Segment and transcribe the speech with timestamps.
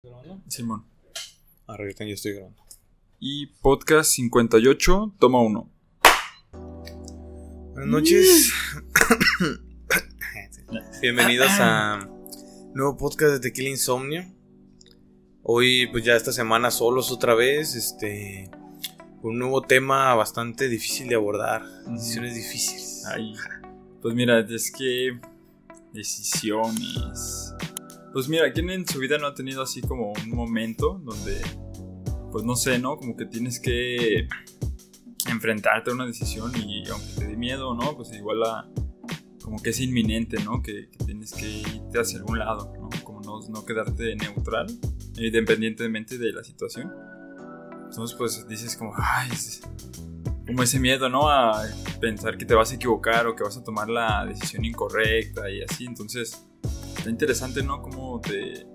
[0.00, 0.40] ¿Grabando?
[0.46, 0.84] Simón.
[1.66, 2.62] Ahorita ya estoy grabando.
[3.18, 5.72] Y podcast 58, toma 1.
[7.72, 8.52] Buenas noches.
[11.02, 12.08] Bienvenidos a
[12.74, 14.24] nuevo podcast de Tequila Insomnio.
[15.42, 18.52] Hoy, pues ya esta semana solos otra vez, este,
[19.22, 21.64] un nuevo tema bastante difícil de abordar.
[21.88, 23.04] Decisiones difíciles.
[23.04, 23.34] Ay,
[24.00, 25.18] pues mira, es que
[25.92, 27.52] decisiones.
[28.12, 31.40] Pues mira, ¿quién en su vida no ha tenido así como un momento donde,
[32.32, 32.96] pues no sé, ¿no?
[32.96, 34.26] Como que tienes que
[35.30, 37.96] enfrentarte a una decisión y aunque te dé miedo, ¿no?
[37.96, 38.68] Pues igual la,
[39.42, 40.62] como que es inminente, ¿no?
[40.62, 42.88] Que, tienes que irte hacia algún lado, ¿no?
[43.02, 44.66] Como no, no quedarte neutral,
[45.16, 46.92] independientemente de la situación.
[47.84, 49.30] Entonces, pues dices como, ay,
[50.46, 51.30] como ese miedo, ¿no?
[51.30, 51.62] A
[52.00, 55.62] pensar que te vas a equivocar o que vas a tomar la decisión incorrecta y
[55.62, 55.86] así.
[55.86, 56.47] Entonces,
[56.98, 57.80] está interesante, ¿no?
[57.80, 58.66] Como te,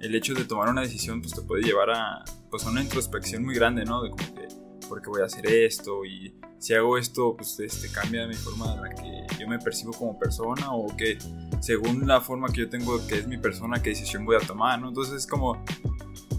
[0.00, 3.44] el hecho de tomar una decisión, pues te puede llevar a, pues, a una introspección
[3.44, 4.02] muy grande, ¿no?
[4.02, 4.48] De como que,
[4.88, 6.04] ¿por qué voy a hacer esto?
[6.04, 9.92] Y si hago esto, pues este, cambia mi forma en la que yo me percibo
[9.92, 11.18] como persona o que
[11.60, 14.80] según la forma que yo tengo que es mi persona, qué decisión voy a tomar,
[14.80, 14.88] ¿no?
[14.88, 15.64] Entonces es como,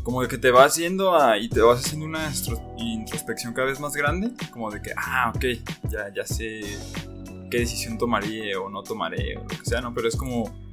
[0.03, 2.31] como que te vas haciendo a, y te vas haciendo una
[2.77, 5.45] introspección cada vez más grande, como de que, ah, ok,
[5.89, 6.61] ya, ya sé
[7.51, 9.93] qué decisión tomaré o no tomaré, o lo que sea, ¿no?
[9.93, 10.63] Pero es como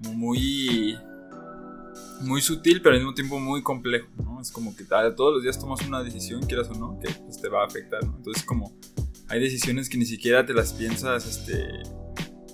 [0.00, 0.98] muy
[2.20, 4.40] muy sutil, pero al mismo tiempo muy complejo, ¿no?
[4.40, 7.48] Es como que todos los días tomas una decisión, quieras o no, que pues, te
[7.48, 8.16] va a afectar, ¿no?
[8.16, 8.76] Entonces como
[9.28, 11.68] hay decisiones que ni siquiera te las piensas este,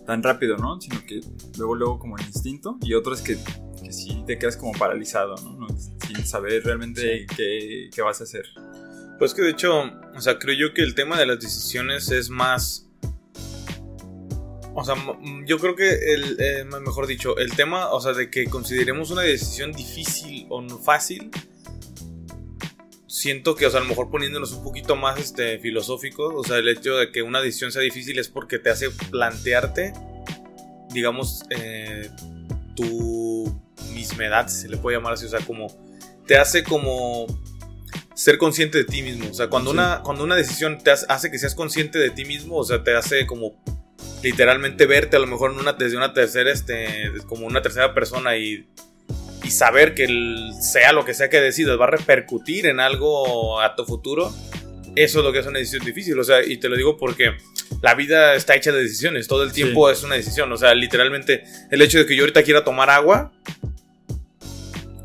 [0.07, 0.81] tan rápido, ¿no?
[0.81, 1.20] Sino que
[1.59, 3.39] luego, luego como el instinto y otras que,
[3.83, 5.59] que sí te quedas como paralizado, ¿no?
[5.59, 5.69] No,
[6.07, 8.47] Sin saber realmente qué, qué vas a hacer.
[9.19, 9.85] Pues que de hecho,
[10.17, 12.89] o sea, creo yo que el tema de las decisiones es más.
[14.75, 14.95] O sea,
[15.45, 19.23] yo creo que el, eh, mejor dicho, el tema, o sea, de que consideremos una
[19.23, 21.31] decisión difícil o no fácil,
[23.06, 26.56] siento que, o sea, a lo mejor poniéndonos un poquito más este, filosóficos, o sea,
[26.56, 29.92] el hecho de que una decisión sea difícil es porque te hace plantearte,
[30.91, 32.11] digamos, eh,
[32.75, 33.61] tu
[33.95, 35.67] mismedad, si se le puede llamar así, o sea, como
[36.27, 37.27] te hace como
[38.14, 39.29] ser consciente de ti mismo.
[39.30, 39.77] O sea, cuando, Sí.
[39.77, 42.83] una, cuando una decisión te hace, hace que seas consciente de ti mismo, o sea,
[42.83, 43.63] te hace como
[44.22, 48.36] literalmente verte a lo mejor en una, desde una tercera, este, como una tercera persona
[48.36, 48.66] y,
[49.44, 53.60] y saber que el- sea lo que sea que decidas va a repercutir en algo
[53.60, 54.33] a tu futuro.
[54.94, 56.18] Eso es lo que es una decisión difícil.
[56.18, 57.33] O sea, y te lo digo porque
[57.80, 59.27] la vida está hecha de decisiones.
[59.27, 59.56] Todo el Sí.
[59.56, 60.52] tiempo es una decisión.
[60.52, 63.33] O sea, literalmente el hecho de que yo ahorita quiera tomar agua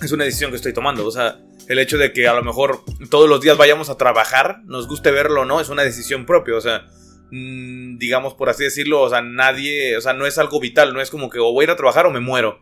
[0.02, 1.06] es una decisión que estoy tomando.
[1.06, 4.60] O sea, el hecho de que a lo mejor todos los días vayamos a trabajar,
[4.66, 6.56] nos guste verlo o no, es una decisión propia.
[6.56, 6.86] O sea,
[7.30, 11.10] digamos por así decirlo, o sea, nadie, o sea, no es algo vital, no es
[11.10, 12.62] como que o voy a ir a trabajar o me muero.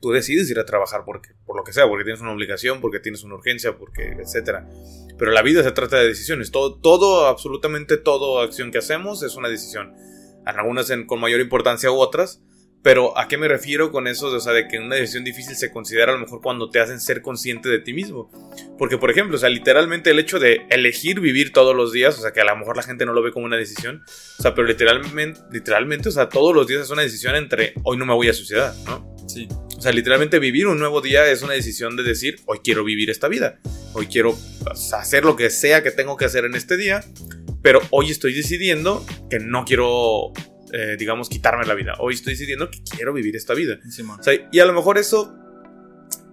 [0.00, 3.00] Tú decides ir a trabajar porque, por lo que sea, porque tienes una obligación, porque
[3.00, 4.68] tienes una urgencia, porque, etcétera.
[5.18, 6.50] Pero la vida se trata de decisiones.
[6.50, 9.94] Todo, todo, absolutamente toda acción que hacemos es una decisión.
[10.44, 12.42] Algunas con mayor importancia u otras.
[12.82, 14.28] Pero ¿a qué me refiero con eso?
[14.28, 17.00] O sea, de que una decisión difícil se considera a lo mejor cuando te hacen
[17.00, 18.30] ser consciente de ti mismo.
[18.78, 22.22] Porque, por ejemplo, o sea, literalmente el hecho de elegir vivir todos los días, o
[22.22, 24.02] sea, que a lo mejor la gente no lo ve como una decisión,
[24.38, 27.96] o sea, pero literalmente, literalmente, o sea, todos los días es una decisión entre hoy
[27.96, 29.16] no me voy a suicidar, ¿no?
[29.26, 32.84] Sí, O sea, literalmente vivir un nuevo día es una decisión de decir, hoy quiero
[32.84, 33.58] vivir esta vida,
[33.92, 34.36] hoy quiero
[34.74, 37.04] sea, hacer lo que sea que tengo que hacer en este día,
[37.62, 40.32] pero hoy estoy decidiendo que no quiero,
[40.72, 43.78] eh, digamos, quitarme la vida, hoy estoy decidiendo que quiero vivir esta vida.
[43.90, 44.20] Simón.
[44.20, 45.34] O sea, y a lo mejor eso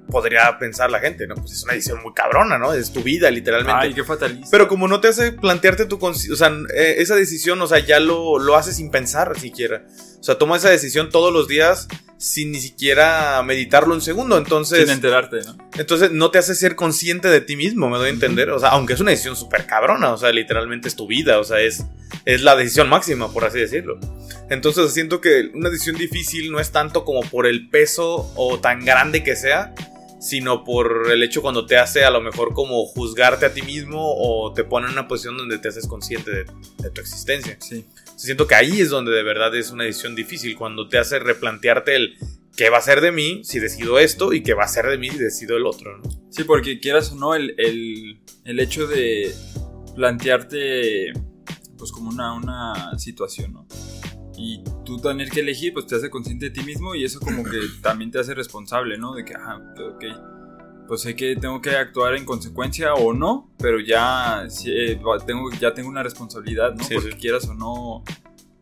[0.10, 1.36] podría pensar la gente, ¿no?
[1.36, 2.74] Pues es una decisión muy cabrona, ¿no?
[2.74, 3.80] Es tu vida, literalmente.
[3.82, 4.48] Ay, qué fatalista.
[4.52, 5.98] Pero como no te hace plantearte tu...
[6.04, 9.86] O sea, eh, esa decisión, o sea, ya lo, lo haces sin pensar siquiera.
[10.24, 14.38] O sea, toma esa decisión todos los días sin ni siquiera meditarlo un segundo.
[14.38, 15.58] Entonces, Sin enterarte, ¿no?
[15.78, 18.50] entonces no te hace ser consciente de ti mismo, me doy a entender.
[18.52, 21.44] O sea, aunque es una decisión súper cabrona, o sea, literalmente es tu vida, o
[21.44, 21.84] sea, es,
[22.24, 24.00] es la decisión máxima, por así decirlo.
[24.50, 28.86] Entonces siento que una decisión difícil no es tanto como por el peso o tan
[28.86, 29.76] grande que sea,
[30.22, 34.00] sino por el hecho cuando te hace a lo mejor como juzgarte a ti mismo
[34.02, 36.46] o te pone en una posición donde te haces consciente de,
[36.78, 37.58] de tu existencia.
[37.60, 37.86] Sí.
[38.24, 41.98] Siento que ahí es donde de verdad es una decisión difícil, cuando te hace replantearte
[41.98, 42.16] el
[42.56, 44.98] qué va a ser de mí si decido esto y qué va a ser de
[44.98, 46.04] mí si decido el otro, ¿no?
[46.30, 49.36] Sí, porque quieras o no, el, el, el hecho de
[49.98, 51.12] plantearte
[51.78, 53.68] pues como una, una situación, ¿no?
[54.38, 57.44] Y tú tener que elegir, pues te hace consciente de ti mismo y eso como
[57.44, 59.14] que también te hace responsable, ¿no?
[59.16, 59.62] De que, ajá,
[59.96, 60.06] ok,
[60.88, 65.74] pues sé que tengo que actuar en consecuencia o no, pero ya, eh, tengo, ya
[65.74, 66.84] tengo una responsabilidad, ¿no?
[66.84, 67.18] Sí, Porque sí.
[67.18, 68.04] quieras o no,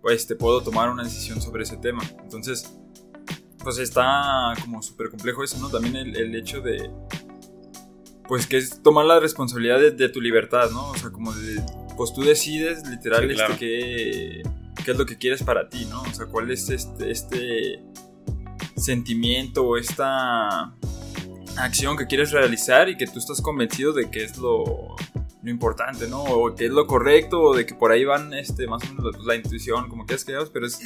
[0.01, 2.03] pues te puedo tomar una decisión sobre ese tema.
[2.23, 2.77] Entonces,
[3.63, 5.69] pues está como súper complejo eso, ¿no?
[5.69, 6.89] También el, el, hecho de,
[8.27, 10.89] pues que es tomar la responsabilidad de, tu libertad, ¿no?
[10.89, 11.61] O sea, como de,
[11.97, 14.43] pues tú decides literal este, qué,
[14.83, 16.01] qué, es lo que quieres para ti, ¿no?
[16.01, 17.83] O sea, cuál es este, este
[18.75, 20.73] sentimiento o esta
[21.57, 24.95] acción que quieres realizar y que tú estás convencido de que es lo,
[25.43, 26.23] lo importante, ¿no?
[26.23, 29.25] O que es lo correcto, o de que por ahí van este, más o menos
[29.25, 30.79] la intuición, como que has quedado, pero es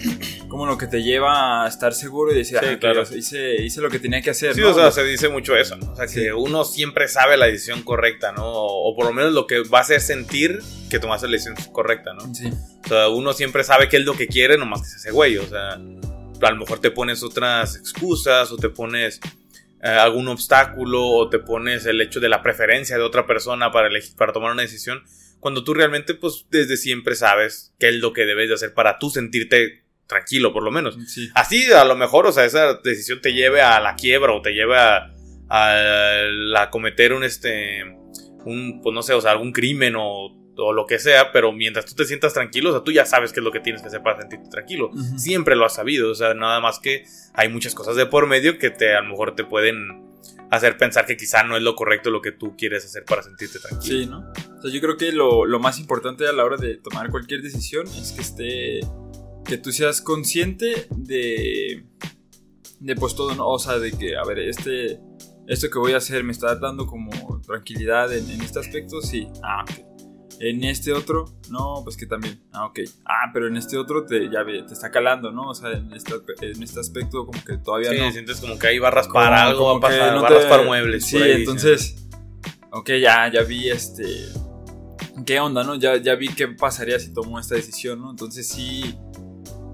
[0.48, 3.88] como lo que te lleva a estar seguro y decir, ah, claro, hice, hice, lo
[3.88, 4.54] que tenía que hacer.
[4.54, 5.92] Sí, o sea, se dice mucho eso, ¿no?
[5.92, 8.44] O sea, que uno siempre sabe la decisión correcta, ¿no?
[8.44, 10.60] O, por lo menos lo que va a hacer sentir
[10.90, 12.34] que tomaste la decisión correcta, ¿no?
[12.34, 12.50] Sí.
[12.84, 15.38] O sea, uno siempre sabe qué es lo que quiere, nomás que se hace güey,
[15.38, 19.20] o sea, a lo mejor te pones otras excusas o te pones
[19.82, 23.88] eh, algún obstáculo o te pones el hecho de la preferencia de otra persona para,
[24.16, 25.02] para tomar una decisión,
[25.40, 29.00] cuando tú realmente pues desde siempre sabes qué es lo que debes de hacer para
[29.00, 30.96] tú sentirte tranquilo por lo menos.
[31.34, 34.52] Así a lo mejor, o sea, esa decisión te lleve a la quiebra o te
[34.52, 35.10] lleve a,
[35.48, 37.82] a, cometer un este
[38.44, 41.86] un pues no sé, o sea, algún crimen o o lo que sea, pero mientras
[41.86, 43.88] tú te sientas tranquilo, o sea, tú ya sabes qué es lo que tienes que
[43.88, 44.90] hacer para sentirte tranquilo.
[45.16, 47.04] Siempre lo has sabido, o sea, nada más que
[47.34, 50.12] hay muchas cosas de por medio que te a lo mejor te pueden
[50.50, 53.58] hacer pensar que quizá no es lo correcto lo que tú quieres hacer para sentirte
[53.58, 53.98] tranquilo.
[53.98, 54.32] Sí, ¿no?
[54.58, 57.40] O sea, yo creo que lo, lo más importante a la hora de tomar cualquier
[57.40, 58.80] decisión es que esté
[59.44, 61.84] que tú seas consciente de
[62.80, 63.48] de pues todo, ¿no?
[63.48, 65.00] O sea, de que a ver, este
[65.48, 69.26] esto que voy a hacer me está dando como tranquilidad en, en este aspecto, sí.
[69.42, 69.91] Ah, ok
[70.42, 72.40] en este otro, no, pues que también.
[72.50, 72.80] Ah, ok.
[73.04, 75.50] Ah, pero en este otro te, ya te está calando, ¿no?
[75.50, 78.10] O sea, en este, en este aspecto como que todavía sí, no.
[78.10, 81.06] sientes como que ahí va a raspar algo, va a pasar, va a raspar muebles.
[81.06, 82.08] Sí, entonces,
[82.72, 84.04] ok, ya, ya vi este...
[85.24, 85.76] ¿Qué onda, no?
[85.76, 88.10] Ya, ya vi qué pasaría si tomo esta decisión, ¿no?
[88.10, 88.96] Entonces sí,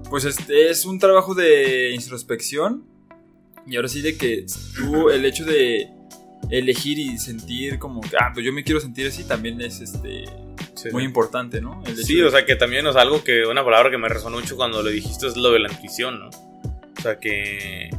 [0.07, 2.85] pues este es un trabajo de introspección.
[3.65, 4.45] Y ahora sí de que
[4.75, 5.89] tú, el hecho de
[6.51, 10.25] elegir y sentir como que, ah, pues yo me quiero sentir así, también es este
[10.91, 11.83] muy importante, ¿no?
[11.95, 14.81] sí, o sea, que también es algo que, una palabra que me resonó mucho cuando
[14.81, 16.29] lo dijiste es lo de la intuición, ¿no?
[16.29, 17.89] O sea, que,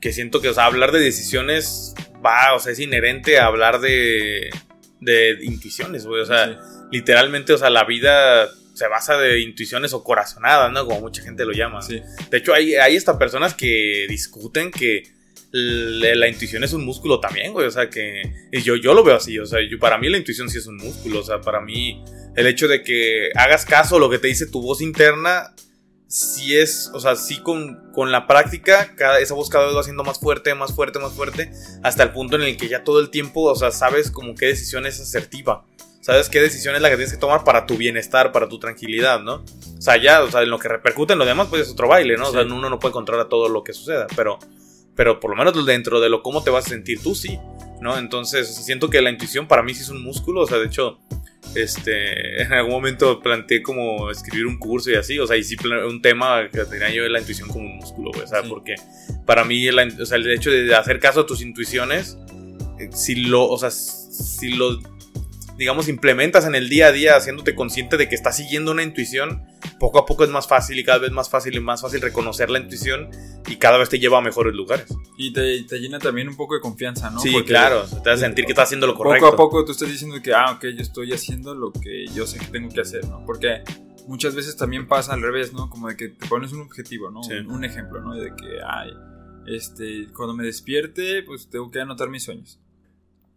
[0.00, 1.94] que siento que, o sea, hablar de decisiones
[2.24, 4.50] va, o sea, es inherente a hablar de,
[5.00, 6.58] de intuiciones, güey, o sea,
[6.90, 10.84] literalmente, o sea, la vida se basa de intuiciones o corazonadas, ¿no?
[10.84, 11.80] Como mucha gente lo llama.
[11.80, 12.02] Sí.
[12.30, 15.15] De hecho, hay, hay hasta personas que discuten que
[15.52, 17.66] la, intuición es un músculo también, güey.
[17.66, 18.22] O sea, que.
[18.52, 19.38] Yo, yo lo veo así.
[19.38, 21.20] O sea, yo, para mí la intuición sí es un músculo.
[21.20, 22.02] O sea, para mí
[22.34, 25.54] el hecho de que hagas caso a lo que te dice tu voz interna.
[26.08, 29.82] Sí es, o sea, sí con, con la práctica, cada, esa voz cada vez va
[29.82, 31.50] siendo más fuerte, más fuerte, más fuerte,
[31.82, 34.46] hasta el punto en el que ya todo el tiempo, o sea, sabes como qué
[34.46, 35.64] decisión es asertiva
[36.06, 39.18] sabes qué decisión es la que tienes que tomar para tu bienestar, para tu tranquilidad,
[39.18, 39.42] ¿no?
[39.76, 41.88] O sea, ya, o sea, en lo que repercute en lo demás, pues es otro
[41.88, 42.28] baile, ¿no?
[42.28, 44.38] O sea, uno no puede controlar todo lo que suceda, pero
[44.96, 47.38] pero por lo menos dentro de lo cómo te vas a sentir tú, sí,
[47.80, 47.98] ¿no?
[47.98, 50.98] Entonces, siento que la intuición para mí sí es un músculo, o sea, de hecho,
[51.54, 55.56] este, en algún momento planteé como escribir un curso y así, o sea, y sí,
[55.86, 58.48] un tema que tenía yo de la intuición como un músculo, güey, ¿sabes?
[58.48, 58.74] Porque
[59.26, 62.18] para mí, o sea, el hecho de hacer caso a tus intuiciones,
[62.78, 64.80] eh, si lo, o sea, si lo
[65.56, 69.42] digamos, implementas en el día a día haciéndote consciente de que estás siguiendo una intuición,
[69.78, 72.50] poco a poco es más fácil y cada vez más fácil y más fácil reconocer
[72.50, 73.10] la intuición
[73.46, 74.86] y cada vez te lleva a mejores lugares.
[75.18, 77.20] Y te, te llena también un poco de confianza, ¿no?
[77.20, 79.30] Sí, claro, te hace sentir que estás haciendo lo correcto.
[79.30, 82.26] Poco a poco tú estás diciendo que, ah, ok, yo estoy haciendo lo que yo
[82.26, 83.24] sé que tengo que hacer, ¿no?
[83.24, 83.62] Porque
[84.06, 85.68] muchas veces también pasa al revés, ¿no?
[85.68, 87.20] Como de que te pones un objetivo, ¿no?
[87.20, 88.14] Un, ejemplo, ¿no?
[88.14, 88.92] De que, ay,
[89.46, 92.60] este, cuando me despierte, pues tengo que anotar mis sueños.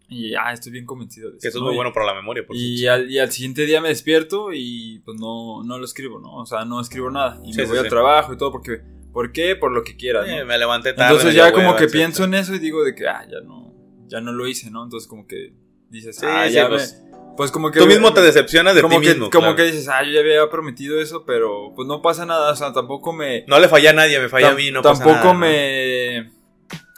[0.09, 1.41] Y ah, estoy bien convencido de eso.
[1.43, 2.43] Que eso es muy bueno para la memoria.
[2.45, 6.19] Por y, al, y al siguiente día me despierto y pues no, no lo escribo,
[6.19, 6.35] ¿no?
[6.37, 7.39] O sea, no escribo nada.
[7.45, 8.81] Y me voy al trabajo y todo porque...
[9.13, 9.55] ¿Por qué?
[9.55, 10.45] Por lo que quiera, ¿no?
[10.45, 11.15] me levanté tarde.
[11.15, 13.73] Entonces ya como que pienso en eso y digo de que, ah, ya no,
[14.07, 14.83] ya no lo hice, ¿no?
[14.83, 15.51] Entonces como que
[15.89, 17.03] dices, ah, ya pues,
[17.35, 17.79] pues, como que...
[17.79, 19.31] Tú mismo te decepcionas de ti mismo.
[19.31, 22.55] Como que dices, ah, yo ya había prometido eso, pero pues no pasa nada, o
[22.55, 23.45] sea, tampoco me...
[23.47, 25.13] No le falla a nadie, me falla a mí, no pasa nada.
[25.15, 26.38] Tampoco me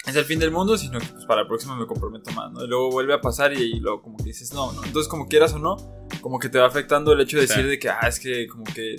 [0.06, 2.64] es el fin del mundo, sino que pues, para la próxima me comprometo más, ¿no?
[2.64, 4.84] Y luego vuelve a pasar y, luego como que dices, no, no.
[4.84, 5.78] Entonces, como quieras o no,
[6.22, 8.64] como que te va afectando el hecho de decir de que, ah, es que como
[8.64, 8.96] que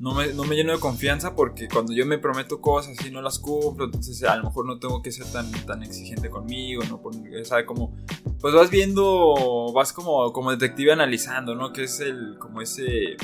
[0.00, 3.22] no me, no me lleno de confianza porque cuando yo me prometo cosas y no
[3.22, 7.00] las cumplo, entonces a lo mejor no tengo que ser tan, tan exigente conmigo, ¿no?
[7.44, 7.64] ¿Sabe?
[7.64, 7.96] Como,
[8.40, 11.72] pues vas viendo, vas como, como detective analizando, ¿no?
[11.72, 13.16] Que es el, como ese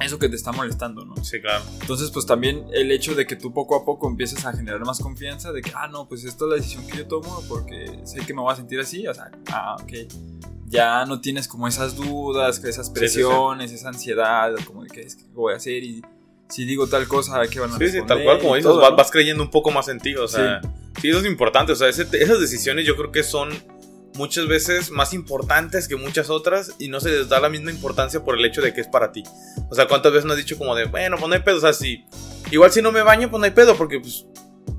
[0.00, 1.16] eso que te está molestando, ¿no?
[1.24, 1.64] Sí, claro.
[1.80, 5.00] Entonces, pues también el hecho de que tú poco a poco empieces a generar más
[5.00, 8.20] confianza, de que, ah, no, pues esta es la decisión que yo tomo porque sé
[8.20, 9.92] que me voy a sentir así, o sea, ah, ok.
[10.68, 15.24] Ya no tienes como esas dudas, esas presiones, esa ansiedad, como de qué es que
[15.32, 16.02] voy a hacer y
[16.48, 19.10] si digo tal cosa, ¿qué van a Sí, sí, tal cual como dices, vas, vas,
[19.10, 20.60] creyendo un poco más en ti, o sea,
[21.00, 23.50] sí, eso es importante, o sea, esas decisiones yo creo que son
[24.16, 28.24] muchas veces más importantes que muchas otras y no se les da la misma importancia
[28.24, 29.22] por el hecho de que es para ti.
[29.70, 31.58] O sea, ¿cuántas veces no has dicho como de, bueno, pues no hay pedo?
[31.58, 32.04] O sea, si,
[32.50, 34.26] igual si no me baño, pues no hay pedo, porque pues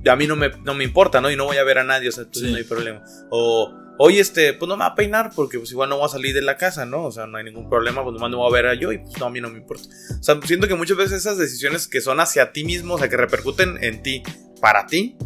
[0.09, 1.31] a mí no me, no me importa, ¿no?
[1.31, 3.03] Y no voy a ver a nadie, o sea, entonces no hay problema.
[3.29, 6.09] O, oye, este, pues no me va a peinar porque pues igual no voy a
[6.09, 7.03] salir de la casa, ¿no?
[7.03, 8.99] O sea, no hay ningún problema, pues nomás no voy a ver a yo y
[8.99, 9.83] pues no, a mí no me importa.
[10.19, 13.09] O sea, siento que muchas veces esas decisiones que son hacia ti mismo, o sea,
[13.09, 14.23] que repercuten en ti,
[14.61, 15.17] para ti,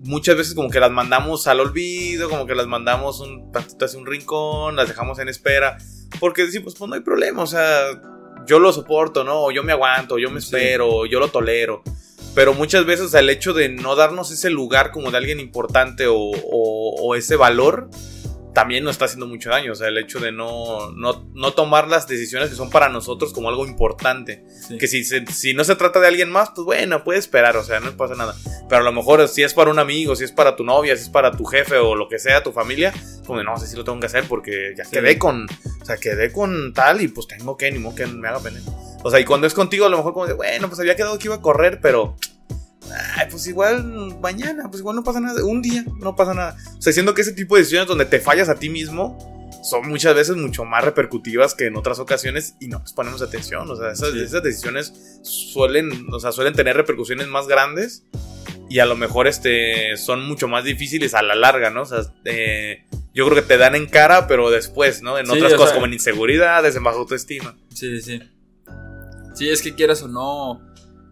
[0.00, 3.98] muchas veces como que las mandamos al olvido, como que las mandamos un tantito hacia
[3.98, 5.78] un rincón, las dejamos en espera,
[6.20, 8.00] porque decimos, pues no hay problema, o sea,
[8.46, 9.44] yo lo soporto, ¿no?
[9.44, 11.82] O yo me aguanto, yo me espero, yo lo tolero.
[12.34, 16.16] Pero muchas veces el hecho de no darnos ese lugar como de alguien importante o,
[16.16, 17.90] o ese valor,
[18.58, 19.70] también nos está haciendo mucho daño.
[19.70, 23.48] O sea, el hecho de no, no, tomar las decisiones que son para nosotros como
[23.48, 24.44] algo importante.
[24.80, 27.78] Que si, si no se trata de alguien más, pues bueno, puede esperar, o sea,
[27.78, 28.34] no pasa nada.
[28.68, 31.04] Pero a lo mejor si es para un amigo, si es para tu novia, si
[31.04, 32.92] es para tu jefe o lo que sea, tu familia,
[33.24, 35.46] como no sé si lo tengo que hacer porque ya quedé con,
[35.80, 38.58] o sea, quedé con tal y pues tengo que, ni modo que me haga pena.
[39.04, 41.16] O sea, y cuando es contigo, a lo mejor como de, bueno, pues había quedado
[41.16, 42.16] que iba a correr, pero
[43.16, 45.44] Ay, pues igual mañana, pues igual no pasa nada.
[45.44, 46.56] Un día, no pasa nada.
[46.76, 49.18] O sea, siendo que ese tipo de decisiones donde te fallas a ti mismo
[49.62, 53.70] son muchas veces mucho más repercutivas que en otras ocasiones y no ponemos atención.
[53.70, 58.04] O sea, esas, esas decisiones suelen, o sea, suelen tener repercusiones más grandes
[58.68, 61.82] y a lo mejor este, son mucho más difíciles a la larga, ¿no?
[61.82, 65.18] O sea, eh, yo creo que te dan en cara, pero después, ¿no?
[65.18, 67.56] En otras cosas como en inseguridades, en baja autoestima.
[67.74, 68.22] Sí, sí, sí.
[69.34, 70.60] Sí, es que quieras o no,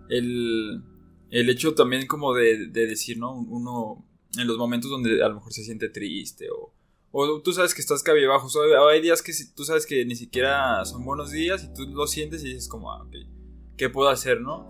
[0.09, 0.83] el
[1.31, 3.35] el hecho también como de, decir, ¿no?
[3.35, 4.05] Uno
[4.39, 6.73] en los momentos donde a lo mejor se siente triste o,
[7.11, 10.85] o tú sabes que estás cabizbajo, o hay días que tú sabes que ni siquiera
[10.85, 13.07] son buenos días y tú lo sientes y dices como, ah,
[13.77, 14.69] ¿qué puedo hacer, no?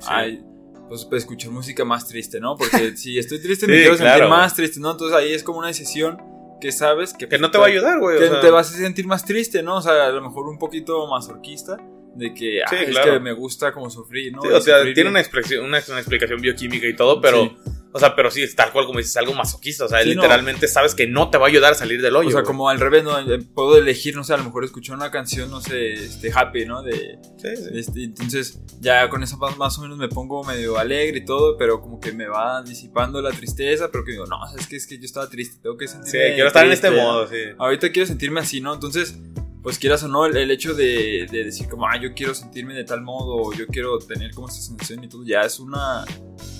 [0.88, 2.56] pues, pues, escuchar música más triste, ¿no?
[2.56, 4.92] Porque si estoy triste me quiero sentir más triste, ¿no?
[4.92, 6.18] Entonces ahí es como una decisión
[6.60, 7.28] que sabes que...
[7.28, 8.18] Que no te va a ayudar, güey.
[8.18, 9.76] Que te vas a sentir más triste, ¿no?
[9.76, 11.76] O sea, a lo mejor un poquito masoquista
[12.16, 14.40] de que, ah, es que me gusta como sufrir, ¿no?
[14.40, 17.54] o sea, tiene una, expresión, una, explicación bioquímica y todo, pero,
[17.92, 20.94] o sea, pero sí, es tal cual como dices, algo masoquista, o sea, literalmente sabes
[20.94, 22.30] que no te va a ayudar a salir del hoyo.
[22.30, 23.18] O sea, como al revés, ¿no?
[23.18, 26.64] Eh, puedo elegir, no sé, a lo mejor escuchar una canción, no sé, este, happy,
[26.64, 26.82] ¿no?
[26.82, 31.24] De, sí, Este, entonces, ya con eso más, o menos me pongo medio alegre y
[31.24, 34.76] todo, pero como que me va disipando la tristeza, pero que digo, no, es que,
[34.76, 37.36] es que yo estaba triste, tengo que sentirme Sí, quiero estar en este modo, sí.
[37.58, 38.72] Ahorita quiero sentirme así, ¿no?
[38.72, 39.18] Entonces
[39.66, 43.02] pues quieras o no, el, hecho de, decir como, ah, yo quiero sentirme de tal
[43.02, 46.04] modo, o yo quiero tener como esta sensación y todo, ya es una,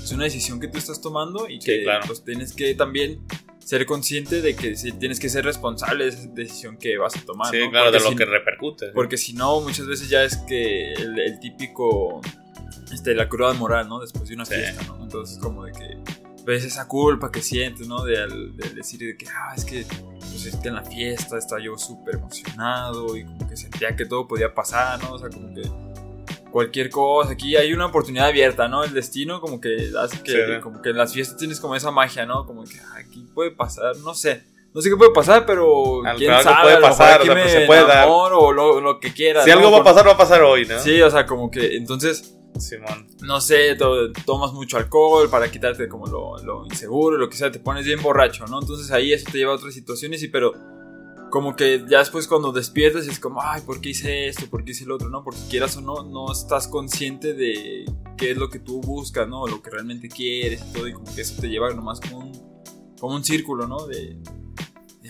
[0.03, 3.25] es una decisión que tú estás tomando y que pues tienes que también
[3.61, 7.53] ser consciente de que tienes que ser responsable de esa decisión que vas a tomar.
[7.53, 8.89] Sí, claro, de lo que repercute.
[8.89, 12.21] Porque si no, muchas veces ya es que el, típico,
[12.93, 14.01] este, la cruda moral, ¿no?
[14.01, 15.01] Después de una fiesta, ¿no?
[15.01, 15.97] Entonces como de que
[16.45, 18.03] ves esa culpa que sientes, ¿no?
[18.03, 19.87] De, de decir de que, ah, es que
[20.65, 25.03] en la fiesta, estaba yo súper emocionado y como que sentía que todo podía pasar,
[25.03, 25.15] ¿no?
[25.15, 25.63] O sea, como que
[26.51, 28.85] cualquier cosa, aquí hay una oportunidad abierta, ¿no?
[28.85, 32.27] El destino como que hace que, como que en las fiestas tienes como esa magia,
[32.27, 32.47] ¿no?
[32.47, 34.43] Como que ah, aquí puede pasar, no sé.
[34.75, 38.09] No sé qué puede pasar, pero quién sabe, puede pasar, o pues, se puede dar.
[38.11, 39.45] o lo, lo, que quieras.
[39.45, 40.79] Si algo va a pasar, va a pasar hoy, ¿no?
[40.81, 43.07] Sí, o sea, como que entonces Simón.
[43.23, 43.77] No sé,
[44.25, 48.03] tomas mucho alcohol para quitarte como lo, lo, inseguro, lo que sea, te pones bien
[48.03, 48.61] borracho, ¿no?
[48.61, 50.55] Entonces ahí eso te lleva a otras situaciones y pero
[51.31, 54.47] como que ya después cuando despiertas es como, ay, ¿por qué hice esto?
[54.49, 55.09] ¿Por qué hice el otro?
[55.09, 55.23] ¿No?
[55.23, 57.85] Porque quieras o no, no estás consciente de
[58.17, 59.47] qué es lo que tú buscas, ¿no?
[59.47, 62.33] Lo que realmente quieres y todo y como que eso te lleva nomás como un,
[62.99, 63.87] como un círculo, ¿no?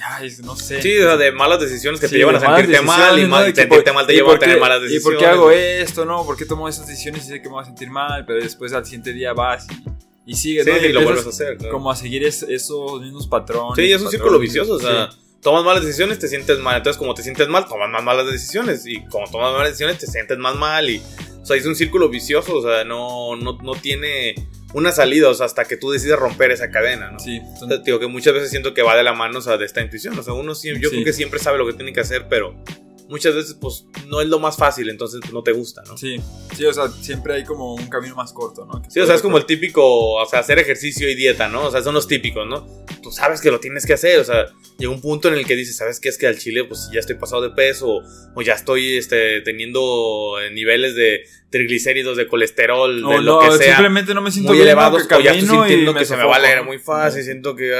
[0.02, 0.82] Ay, no sé.
[0.82, 4.12] Sí, de malas decisiones que te llevan a sentirte mal y mal, sentirte mal te
[4.14, 5.02] llevan a tener malas decisiones.
[5.02, 6.24] ¿Y por qué hago esto, no?
[6.24, 8.24] ¿Por qué tomo esas decisiones y sé que me voy a sentir mal?
[8.26, 10.76] Pero después al siguiente día vas y, y sigues, ¿no?
[10.76, 11.58] y lo vuelves a hacer.
[11.70, 13.76] Como a seguir esos mismos patrones.
[13.76, 15.10] Sí, es un círculo vicioso, o sea.
[15.42, 16.78] Tomas malas decisiones, te sientes mal.
[16.78, 18.84] Entonces, como te sientes mal, tomas más malas decisiones.
[18.84, 20.90] Y como tomas malas decisiones, te sientes más mal.
[20.90, 21.00] Y,
[21.40, 22.56] o sea, es un círculo vicioso.
[22.56, 24.34] O sea, no, no, no tiene
[24.74, 27.18] una salida, o sea, hasta que tú decides romper esa cadena, ¿no?
[27.18, 27.40] Sí.
[27.84, 30.18] digo que muchas veces siento que va de la mano, o sea, de esta intuición.
[30.18, 32.62] O sea, uno siempre, yo creo que siempre sabe lo que tiene que hacer, pero
[33.08, 35.96] muchas veces, pues, no es lo más fácil, entonces pues, no te gusta, ¿no?
[35.96, 36.16] Sí,
[36.54, 38.82] sí, o sea, siempre hay como un camino más corto, ¿no?
[38.88, 41.66] sí, o sea, es como el típico, o sea, hacer ejercicio y dieta, ¿no?
[41.66, 42.66] O sea, son los típicos, ¿no?
[43.02, 44.46] Tú sabes que lo tienes que hacer, o sea,
[44.78, 46.08] llega un punto en el que dices, ¿sabes qué?
[46.08, 48.00] Es que al chile, pues, ya estoy pasado de peso,
[48.34, 53.74] o, ya estoy, este, teniendo niveles de triglicéridos, de colesterol, de lo que sea.
[53.74, 56.40] simplemente no me siento muy elevados, o ya estoy sintiendo que se me va a
[56.40, 57.72] leer muy fácil, siento que...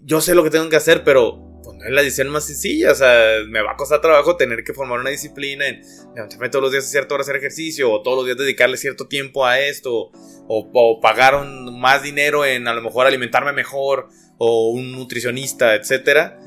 [0.00, 1.53] yo sé lo que tengo que hacer, pero
[1.84, 2.92] es la decisión más sencilla.
[2.92, 5.82] O sea, me va a costar trabajo tener que formar una disciplina en
[6.14, 8.76] levantarme todos los días a cierta hora a hacer ejercicio, o todos los días dedicarle
[8.76, 10.10] cierto tiempo a esto,
[10.48, 16.38] o, pagar más dinero en a lo mejor alimentarme mejor, o un nutricionista, etcétera.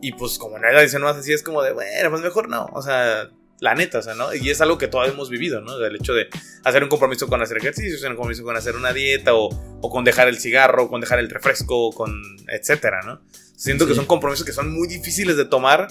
[0.00, 2.48] Y pues, como no es la decisión más sencilla, es como de, bueno, pues mejor
[2.48, 2.66] no.
[2.74, 4.34] O sea, la neta, o sea, ¿no?
[4.34, 5.82] Y es algo que todos hemos vivido, ¿no?
[5.82, 6.28] El hecho de
[6.64, 9.48] hacer un compromiso con hacer ejercicio, hacer un compromiso con hacer una dieta, o,
[9.80, 13.22] o con dejar el cigarro, con dejar el refresco, con etcétera, ¿no?
[13.56, 15.88] Siento que son compromisos que son muy difíciles de tomar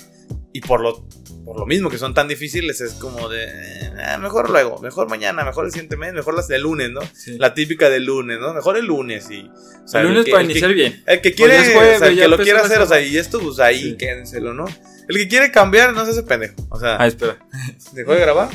[0.52, 1.08] y por lo,
[1.46, 5.44] por lo mismo que son tan difíciles es como de, eh, mejor luego, mejor mañana,
[5.44, 7.02] mejor el siguiente mes, mejor las del lunes, ¿no?
[7.40, 8.54] La típica del lunes, ¿no?
[8.54, 9.50] Mejor el lunes y...
[9.94, 11.04] el lunes para iniciar bien.
[11.08, 11.64] El que quiere, o
[11.98, 14.66] sea, el que lo quiere hacer, o sea, y esto pues ahí quédenselo, ¿no?
[15.08, 16.98] El que quiere cambiar no se hace pendejo, o sea...
[17.00, 17.38] Ah, espera.
[17.94, 18.50] ¿Dejó de grabar?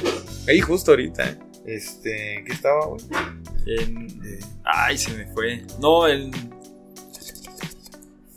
[0.47, 1.39] Ahí justo ahorita, ¿eh?
[1.67, 3.03] Este, ¿qué estaba, güey?
[3.67, 4.07] En...
[4.25, 5.63] Eh, ay, se me fue.
[5.81, 6.31] No, el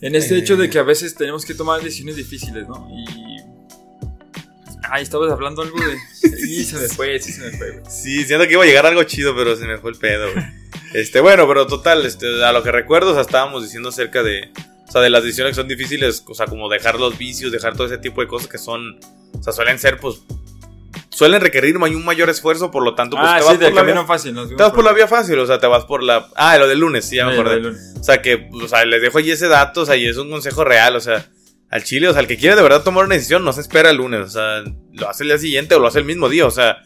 [0.01, 2.87] en este hecho de que a veces tenemos que tomar decisiones difíciles, ¿no?
[2.91, 3.39] Y.
[4.89, 5.97] Ay, estabas hablando algo de.
[6.13, 7.83] Sí, se me fue, sí se me fue, güey.
[7.89, 10.45] Sí, siento que iba a llegar algo chido, pero se me fue el pedo, güey.
[10.93, 14.51] Este, bueno, pero total, este, a lo que recuerdo, o sea, estábamos diciendo acerca de.
[14.87, 17.77] O sea, de las decisiones que son difíciles, o sea, como dejar los vicios, dejar
[17.77, 18.99] todo ese tipo de cosas que son.
[19.39, 20.21] O sea, suelen ser, pues,
[21.21, 24.05] suelen requerir un mayor esfuerzo, por lo tanto, pues ah, te vas por la vía,
[24.05, 24.33] fácil.
[24.33, 26.27] te vas por, la vía fácil, o sea, te vas por la...
[26.33, 27.61] Ah, lo del lunes, sí, ya me acordé.
[27.67, 30.31] O sea, que, o sea, les dejo ahí ese dato, o sea, y es un
[30.31, 31.29] consejo real, o sea,
[31.69, 33.91] al chile, o sea, el que quiere de verdad tomar una decisión no se espera
[33.91, 34.63] el lunes, o sea,
[34.93, 36.79] lo hace el día siguiente o lo hace el mismo día, o sea,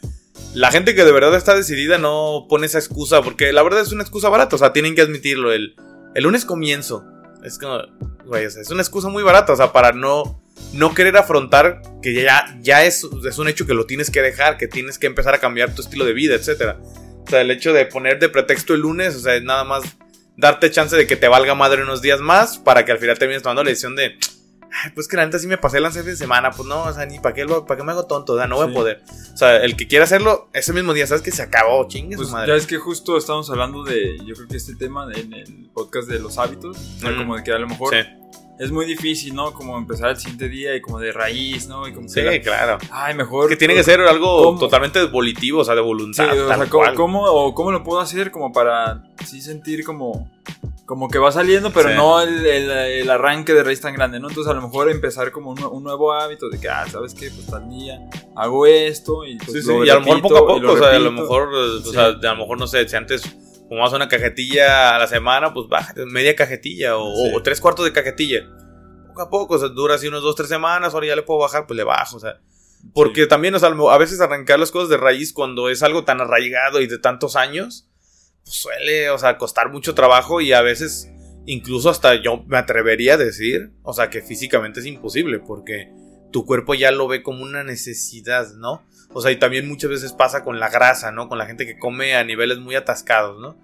[0.53, 3.93] la gente que de verdad está decidida no pone esa excusa, porque la verdad es
[3.93, 5.77] una excusa barata, o sea, tienen que admitirlo, el,
[6.13, 7.05] el lunes comienzo,
[7.41, 7.79] es como,
[8.25, 11.81] güey, o sea, es una excusa muy barata, o sea, para no no querer afrontar
[12.01, 15.07] que ya, ya es, es un hecho que lo tienes que dejar, que tienes que
[15.07, 16.77] empezar a cambiar tu estilo de vida, etc.
[17.25, 19.83] O sea, el hecho de poner de pretexto el lunes, o sea, es nada más
[20.37, 23.41] darte chance de que te valga madre unos días más para que al final termines
[23.41, 24.17] tomando la decisión de,
[24.83, 26.93] Ay, pues que la neta sí me pasé el lance de semana, pues no, o
[26.93, 29.03] sea, ni para qué, para qué me hago tonto, o sea, no voy a poder.
[29.33, 32.29] O sea, el que quiera hacerlo ese mismo día, sabes que se acabó, chingue pues
[32.29, 32.49] madre.
[32.49, 36.09] Ya es que justo estamos hablando de, yo creo que este tema en el podcast
[36.09, 38.05] de los hábitos, o sea, como de que a lo mejor sí
[38.57, 39.53] es muy difícil, ¿no?
[39.53, 41.87] Como empezar el siguiente día y como de raíz, ¿no?
[41.87, 42.77] Y como sí, claro.
[42.89, 43.49] Ay, mejor.
[43.49, 46.31] Que tiene que ser algo totalmente volitivo, o sea, de voluntad.
[46.31, 50.31] Sí, o sea, ¿cómo, o ¿cómo lo puedo hacer como para sí sentir como,
[50.85, 54.29] como que va saliendo, pero no el, el, arranque de raíz tan grande, ¿no?
[54.29, 57.29] Entonces a lo mejor empezar como un, nuevo hábito de que, ah, ¿sabes qué?
[57.31, 57.99] Pues tal día
[58.35, 59.71] hago esto y pues sí, sí.
[59.85, 62.11] y a lo mejor poco a poco, o sea, a lo mejor, o sea, a
[62.11, 63.23] lo mejor, no sé, si antes
[63.67, 67.85] como vas a una cajetilla a la semana, pues bájate media cajetilla o, tres cuartos
[67.85, 68.47] de cajetilla.
[69.07, 71.39] Poco a poco, o sea, dura así unos dos, tres semanas, ahora ya le puedo
[71.39, 72.39] bajar, pues le bajo, o sea.
[72.93, 76.21] Porque también, o sea, a veces arrancar las cosas de raíz cuando es algo tan
[76.21, 77.89] arraigado y de tantos años,
[78.43, 81.09] pues suele, o sea, costar mucho trabajo y a veces
[81.47, 85.91] incluso hasta yo me atrevería a decir, o sea, que físicamente es imposible porque
[86.35, 88.83] tu cuerpo ya lo ve como una necesidad, ¿no?
[89.13, 91.29] O sea, y también muchas veces pasa con la grasa, ¿no?
[91.29, 93.55] Con la gente que come a niveles muy atascados, ¿no?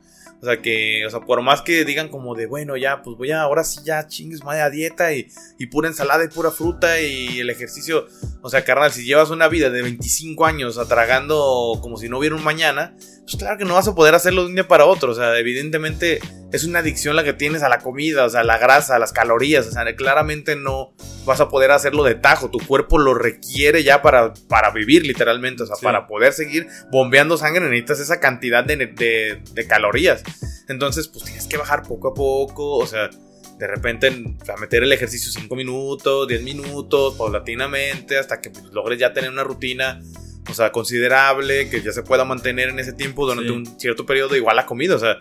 [0.42, 3.32] O sea, que, o sea, por más que digan como de, bueno, ya, pues voy
[3.32, 5.28] a, ahora sí ya chingues madre a dieta y,
[5.60, 8.08] y pura ensalada y pura fruta y el ejercicio.
[8.42, 12.38] O sea, carnal, si llevas una vida de 25 años atragando como si no hubiera
[12.38, 15.12] un mañana, pues claro que no vas a poder hacerlo de un día para otro.
[15.12, 18.44] O sea, evidentemente es una adicción la que tienes a la comida, o sea, a
[18.44, 19.68] la grasa, a las calorías.
[19.68, 20.94] O sea, claramente no
[21.26, 22.50] vas a poder hacerlo de tajo.
[22.50, 25.64] Tu cuerpo lo requiere ya para, para vivir, literalmente.
[25.64, 30.24] O sea, para poder seguir bombeando sangre necesitas esa cantidad de, de, de, calorías.
[30.68, 32.78] Entonces, pues tienes que bajar poco a poco.
[32.78, 33.10] O sea,
[33.58, 34.10] de repente
[34.42, 39.14] o sea, meter el ejercicio 5 minutos, 10 minutos, paulatinamente, hasta que pues, logres ya
[39.14, 40.02] tener una rutina
[40.50, 44.36] o sea, considerable, que ya se pueda mantener en ese tiempo durante un cierto periodo,
[44.36, 45.20] igual la comida, o sea,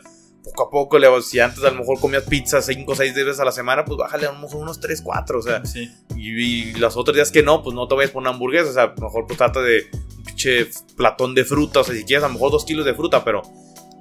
[0.50, 3.44] poco a poco, si antes a lo mejor comías pizza 5 o 6 veces a
[3.44, 5.62] la semana, pues bájale a unos 3, 4, o sea,
[6.16, 8.82] y, los otros días que no, pues no te vayas por una hamburguesa, o sea,
[8.84, 9.86] a lo mejor pues trata de
[10.16, 12.94] un pinche platón de fruta, o sea, si quieres a lo mejor 2 kilos de
[12.94, 13.42] fruta, pero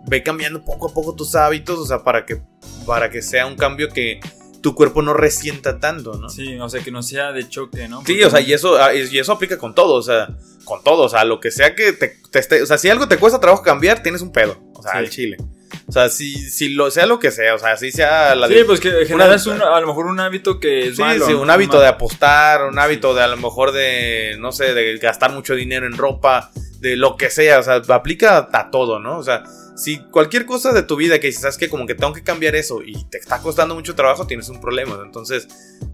[0.08, 2.42] ve cambiando poco a poco tus hábitos, o sea, para que,
[2.86, 4.20] para que sea un cambio que
[4.62, 6.30] tu cuerpo no resienta tanto, ¿no?
[6.30, 8.04] Sí, o sea, que no sea de choque, ¿no?
[8.06, 10.36] sí, o sea, y eso, ah, y eso aplica con todo, o sea,
[10.66, 13.18] con todo, o sea, lo que sea que te, esté, o sea, si algo te
[13.18, 15.38] cuesta trabajo cambiar, tienes un pedo, o sea, el chile.
[15.88, 18.64] O sea, si, si lo, sea lo que sea, o sea, si sea la Sí,
[18.66, 21.88] pues que generas a lo mejor un hábito que es sí, Sí, un hábito de
[21.88, 25.98] apostar, un hábito de a lo mejor de, no sé, de gastar mucho dinero en
[25.98, 29.18] ropa, de lo que sea, o sea, aplica a todo, ¿no?
[29.18, 29.44] O sea,
[29.80, 32.56] si cualquier cosa de tu vida que dices, sabes que como que tengo que cambiar
[32.56, 35.00] eso y te está costando mucho trabajo, tienes un problema.
[35.04, 35.48] Entonces,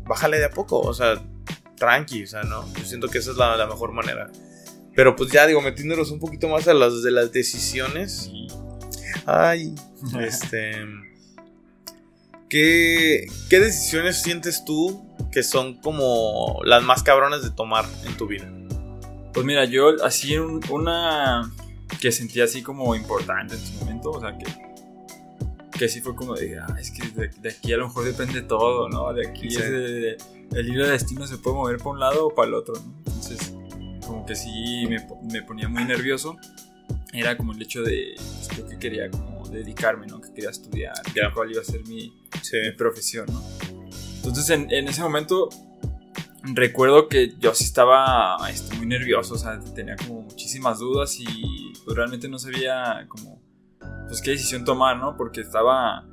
[0.05, 1.21] bájale de a poco, o sea,
[1.77, 2.67] tranqui, o sea, ¿no?
[2.73, 4.31] Yo siento que esa es la, mejor manera.
[4.95, 8.31] Pero pues ya digo, metiéndonos un poquito más a las de las decisiones.
[9.25, 9.73] Ay,
[10.19, 10.85] este.
[12.49, 18.27] ¿qué, ¿Qué decisiones sientes tú que son como las más cabrones de tomar en tu
[18.27, 18.49] vida?
[19.33, 21.51] Pues mira, yo así una
[21.99, 24.45] que sentí así como importante en su momento, o sea, que,
[25.77, 28.87] que sí fue como de, ah, es que de, aquí a lo mejor depende todo,
[28.89, 29.11] ¿no?
[29.13, 30.17] De aquí es de,
[30.53, 32.93] el hilo de destino se puede mover para un lado o para el otro, ¿no?
[32.99, 33.53] Entonces,
[34.05, 36.37] como que sí me, me ponía muy nervioso.
[37.15, 40.19] Era como el hecho de pues, que quería como dedicarme, ¿no?
[40.21, 40.93] Que quería estudiar,
[41.33, 43.43] cuál iba a ser mi, mi profesión, ¿no?
[44.17, 45.49] Entonces, en, en ese momento
[46.53, 51.25] recuerdo que yo sí estaba este, muy nervioso, o sea, tenía como muchísimas dudas y
[51.83, 53.41] pues, realmente no sabía como,
[54.07, 55.17] pues qué decisión tomar, ¿no?
[55.17, 56.07] Porque estaba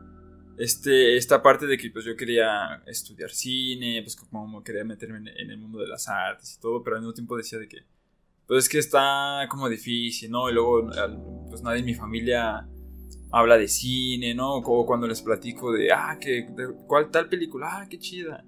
[0.58, 5.50] este, esta parte de que pues yo quería estudiar cine, pues como quería meterme en,
[5.50, 7.84] el mundo de las artes y todo, pero al mismo tiempo decía de que,
[8.46, 10.48] pues es que está como difícil, ¿no?
[10.50, 10.88] Y luego,
[11.48, 12.68] pues nadie en mi familia
[13.32, 14.56] habla de cine, ¿no?
[14.56, 16.48] O cuando les platico de, ah, que,
[16.86, 17.68] ¿cuál tal película?
[17.70, 18.44] Ah, qué chida.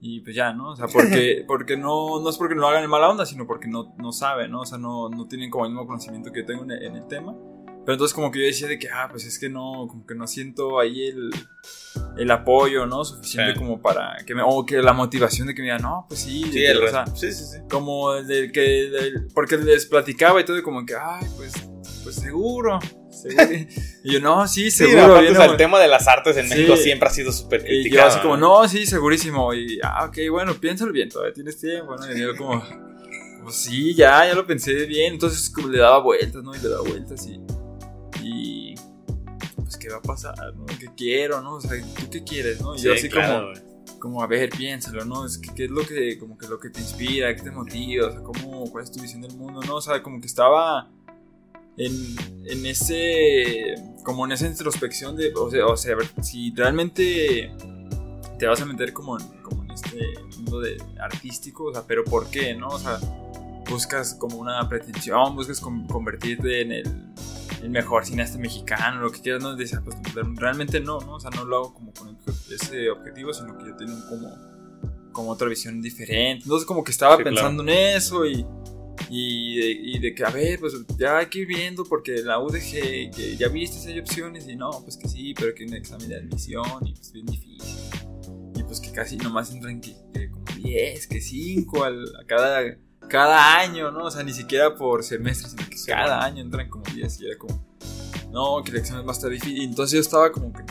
[0.00, 0.70] Y pues ya, ¿no?
[0.70, 3.46] O sea, porque, porque no, no es porque no lo hagan en mala onda, sino
[3.46, 4.60] porque no, no saben, ¿no?
[4.60, 7.36] O sea, no, no tienen como el mismo conocimiento que tengo en el, tema.
[7.84, 10.14] Pero entonces como que yo decía de que, ah, pues es que no, como que
[10.14, 11.30] no siento ahí el,
[12.18, 13.04] el apoyo, ¿no?
[13.04, 16.20] Suficiente como para que me, o que la motivación de que me digan, no, pues
[16.20, 16.44] sí.
[16.52, 17.58] Sí, el, o sea, sí, sí, sí.
[17.70, 18.90] Como de que,
[19.34, 21.52] porque les platicaba y todo y como que, ay, pues,
[22.02, 22.78] pues seguro,
[24.04, 25.18] y yo, no, sí, seguro.
[25.18, 27.86] el tema de las artes en México siempre ha sido súper criticado.
[27.86, 29.52] Y yo así como, no, sí, segurísimo.
[29.54, 32.12] Y, ah, ok, bueno, piénsalo bien, todavía tienes tiempo, ¿no?
[32.12, 32.62] Y yo como,
[33.42, 35.14] pues sí, ya, ya lo pensé bien.
[35.14, 36.54] Entonces como le daba vueltas, ¿no?
[36.54, 37.40] Y le daba vueltas y...
[38.22, 38.67] Y...
[39.68, 40.64] Pues, ¿qué va a pasar, no?
[40.64, 41.56] ¿Qué quiero, no?
[41.56, 42.74] O sea, ¿tú qué quieres, no?
[42.74, 43.52] Y yo así como...
[43.98, 45.26] Como, a ver, piénsalo, ¿no?
[45.26, 48.06] Es que, ¿qué es lo que, como que lo que te inspira, qué te motiva,
[48.06, 49.74] o sea, cómo, cuál es tu visión del mundo, ¿no?
[49.74, 50.88] O sea, como que estaba
[51.76, 57.52] en, ese, como en esa introspección de, o sea, o sea, si realmente
[58.38, 62.04] te vas a meter como en, como en este mundo de artístico, o sea, pero
[62.04, 62.68] ¿por qué, no?
[62.68, 62.98] O sea,
[63.68, 67.08] buscas como una pretensión, buscas convertirte en el,
[67.68, 69.96] mejor cineasta mexicano, lo que quieras, no, pues
[70.36, 71.14] realmente no, ¿no?
[71.14, 72.18] O sea, no lo hago como con
[72.50, 74.34] ese objetivo, sino que yo tengo como,
[75.12, 76.42] como otra visión diferente.
[76.44, 78.44] Entonces como que estaba pensando en eso y
[79.10, 83.36] y de, que, a ver, pues ya hay que ir viendo porque la UDG, que
[83.38, 86.08] ya viste si hay opciones y no, pues que sí, pero que hay un examen
[86.08, 87.76] de admisión y pues bien difícil.
[88.56, 89.94] Y pues que casi nomás entran que,
[90.30, 91.92] como 10, que 5 a
[92.26, 92.76] cada,
[93.08, 94.04] cada año, ¿no?
[94.04, 97.38] O sea, ni siquiera por semestre, sino que cada año entran como 10 y era
[97.38, 97.66] como,
[98.30, 99.58] no, que el examen va a estar difícil.
[99.58, 100.62] Y entonces yo estaba como que,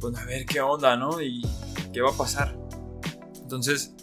[0.00, 1.20] pues a ver qué onda, ¿no?
[1.20, 1.46] Y
[1.92, 2.56] qué va a pasar.
[3.42, 3.94] Entonces,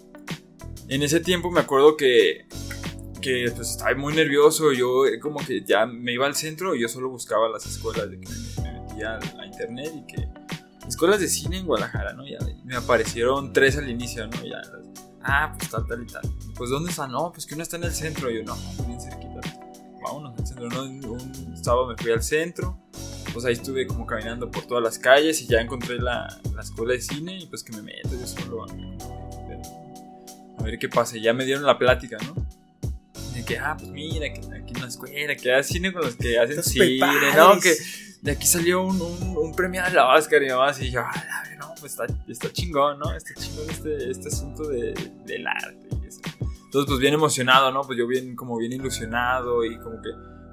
[0.87, 2.47] en ese tiempo me acuerdo que
[3.21, 6.81] que pues estaba muy nervioso, yo eh, como que ya me iba al centro y
[6.81, 10.29] yo solo buscaba las escuelas de que me, metía a, internet y que
[10.87, 12.25] escuelas de cine en Guadalajara, ¿no?
[12.25, 14.45] Ya me aparecieron tres al inicio, ¿no?
[14.45, 14.61] Ya,
[15.27, 16.21] ah, pues tal, tal y tal.
[16.55, 17.07] Pues ¿dónde está?
[17.07, 18.31] No, pues que uno está en el centro.
[18.31, 19.41] Y yo, no, bien cerquita.
[20.01, 20.69] Vámonos al centro.
[20.69, 20.83] ¿no?
[20.83, 22.79] Un, sábado me fui al centro.
[23.33, 26.93] Pues ahí estuve como caminando por todas las calles y ya encontré la, la escuela
[26.93, 28.67] de cine y pues que me meto yo solo a,
[30.57, 31.17] a ver qué pasa.
[31.17, 32.47] Y ya me dieron la plática, ¿no?
[33.47, 36.37] que, ah, pues mira, que aquí en la escuela, que hace cine con los que
[36.37, 36.99] hacen cine,
[37.35, 37.59] ¿no?
[37.59, 37.75] Que
[38.27, 41.43] de aquí salió un, un, un premio de la Oscar y demás, y yo, ah,
[41.57, 43.13] no, pues está, está chingón, ¿no?
[43.13, 44.93] Está chingón este, este asunto de,
[45.25, 45.87] del arte.
[46.03, 46.19] Y eso.
[46.41, 47.81] Entonces, pues bien emocionado, ¿no?
[47.83, 50.09] Pues yo bien, como bien ilusionado y como que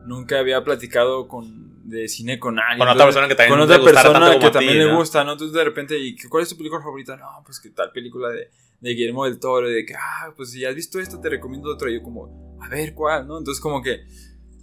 [0.06, 2.78] nunca había platicado con de cine con alguien.
[2.78, 5.32] Con otra persona que también, con otra persona que también le gusta, ¿no?
[5.32, 7.16] Entonces de repente, ¿y cuál es tu película favorita?
[7.16, 10.64] No, pues que tal película de, de Guillermo del Toro, de que, ah, pues si
[10.64, 11.90] has visto esto, te recomiendo otro.
[11.90, 13.26] Y yo como, a ver, ¿cuál?
[13.26, 13.38] ¿No?
[13.38, 14.04] Entonces como que,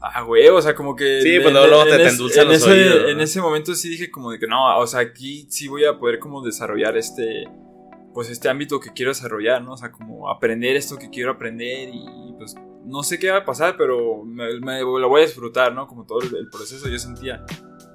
[0.02, 1.22] ah, güey, o sea, como que...
[1.22, 4.48] Sí, pues luego, te, en, los ese, En ese momento sí dije como de que
[4.48, 7.46] no, o sea, aquí sí voy a poder como desarrollar este,
[8.14, 9.74] pues este ámbito que quiero desarrollar, ¿no?
[9.74, 13.46] O sea, como aprender esto que quiero aprender y pues no sé qué va a
[13.46, 15.88] pasar, pero me, lo voy a disfrutar, ¿no?
[15.88, 17.46] Como todo el, proceso yo sentía.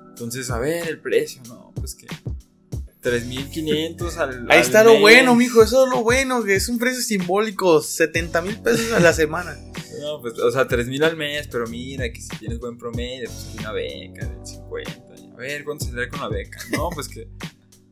[0.08, 1.72] Entonces, a ver, el precio, ¿no?
[1.74, 2.06] Pues que
[3.06, 7.00] 3.500 al Ahí está lo bueno, mijo, eso es lo bueno, que es un precio
[7.00, 9.56] simbólico, 70 mil pesos a la semana.
[10.00, 13.46] no, pues, o sea, 3.000 al mes, pero mira, que si tienes buen promedio, pues
[13.52, 14.92] hay una beca del 50.
[15.34, 16.58] A ver, ¿cuánto saldrá con la beca?
[16.72, 17.28] No, pues que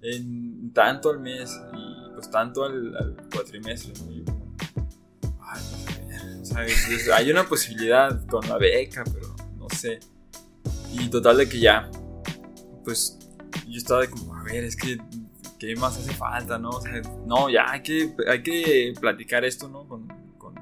[0.02, 4.34] en tanto al mes y pues tanto al, al cuatrimestre, ¿no?
[7.14, 10.00] hay una posibilidad con la beca, pero no sé.
[10.92, 11.90] Y total de que ya,
[12.84, 13.18] pues
[13.68, 14.98] yo estaba de como, a ver, es que,
[15.58, 16.70] ¿qué más hace falta, no?
[16.70, 19.86] O sea, no, ya hay que, hay que platicar esto, ¿no?
[19.86, 20.54] Con, con,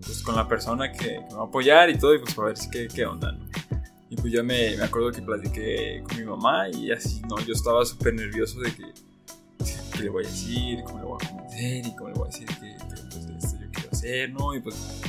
[0.00, 2.56] pues, con la persona que, me va a apoyar y todo, y pues a ver
[2.70, 3.46] qué, qué onda, ¿no?
[4.08, 7.38] Y pues yo me, me acuerdo que platiqué con mi mamá y así, ¿no?
[7.40, 8.84] Yo estaba súper nervioso de que,
[9.92, 10.82] ¿qué le voy a decir?
[10.84, 13.56] ¿Cómo le voy a responder y cómo le voy a decir que, que, pues esto
[13.60, 14.54] yo quiero hacer, ¿no?
[14.54, 15.02] Y pues,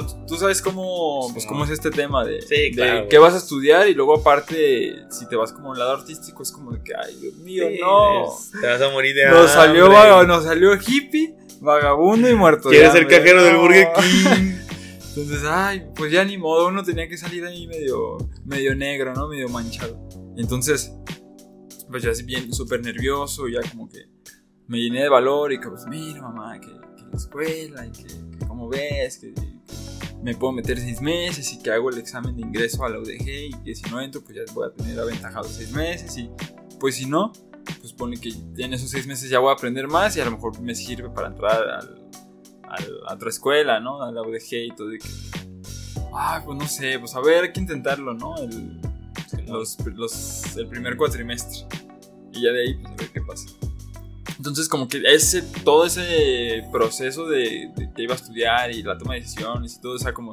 [0.00, 3.34] sea, tú sabes cómo, pues, cómo es este tema de, Sí, de claro, qué vas
[3.34, 6.82] a estudiar y luego aparte, si te vas como al lado artístico, es como de
[6.82, 8.60] que, ay, Dios mío, Sí, no.
[8.60, 12.68] Te vas a morir de Nos salió, vaga- nos salió hippie, vagabundo y muerto.
[12.70, 13.56] Quieres ser cajero del.
[13.56, 14.52] Burger King.
[15.10, 19.26] Entonces, ay, pues ya ni modo, uno tenía que salir ahí medio, medio negro, ¿no?
[19.28, 19.98] Medio manchado.
[20.36, 20.92] Entonces,
[21.90, 24.06] pues yo así bien súper nervioso, ya como que
[24.68, 28.04] me llené de valor y que pues mira mamá, que, que la escuela y que,
[28.04, 29.34] que cómo ves, que
[30.22, 33.28] me puedo meter seis meses y que hago el examen de ingreso a la UDG
[33.28, 36.30] y que si no entro pues ya voy a tener aventajado seis meses y
[36.78, 37.32] pues si no,
[37.80, 40.32] pues pone que en esos seis meses ya voy a aprender más y a lo
[40.32, 42.10] mejor me sirve para entrar al,
[42.68, 44.02] al- a otra escuela, ¿no?
[44.02, 45.08] A la UDG y todo y que...
[46.14, 48.36] Ay, pues no sé, pues a ver, hay que intentarlo, ¿no?
[48.36, 48.80] El,
[49.46, 51.66] los, los- el primer cuatrimestre.
[52.32, 53.46] Y ya de ahí, pues a ver qué pasa.
[54.40, 58.96] Entonces, como que ese, todo ese proceso de, de que iba a estudiar y la
[58.96, 60.32] toma de decisiones y todo, o sea, como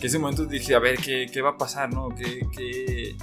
[0.00, 2.08] que ese momento dije, a ver, ¿qué, qué va a pasar, no?
[2.16, 3.14] ¿Qué, qué,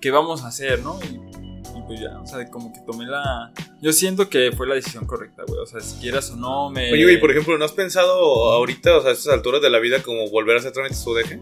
[0.00, 1.00] qué vamos a hacer, no?
[1.02, 3.52] Y, y pues ya, o sea, como que tomé la...
[3.82, 5.58] Yo siento que fue la decisión correcta, güey.
[5.58, 6.92] O sea, si quieras o no, me...
[6.92, 9.80] Oye, güey, por ejemplo, ¿no has pensado ahorita, o sea, a estas alturas de la
[9.80, 11.40] vida, como volver a hacer trámites UDG?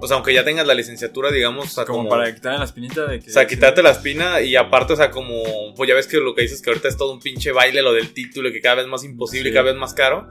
[0.00, 2.64] O sea, aunque ya tengas la licenciatura, digamos, o sea, como, como, para quitarle la
[2.64, 3.30] espinita de que...
[3.30, 6.34] o sea, quitarte la espina y aparte, o sea, como, pues ya ves que lo
[6.34, 8.76] que dices que ahorita es todo un pinche baile lo del título y que cada
[8.76, 10.26] vez más imposible y cada vez más caro.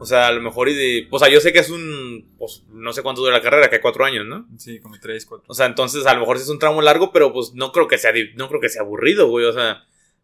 [0.00, 2.62] O sea, a lo mejor y de, o sea, yo sé que es un, pues
[2.70, 4.46] no sé cuánto dura la carrera, que hay cuatro años, ¿no?
[4.56, 5.44] Sí, como tres, cuatro.
[5.48, 7.88] O sea, entonces a lo mejor sí es un tramo largo, pero pues no creo
[7.88, 9.46] que sea, no creo que sea aburrido, güey.
[9.46, 9.82] O sea,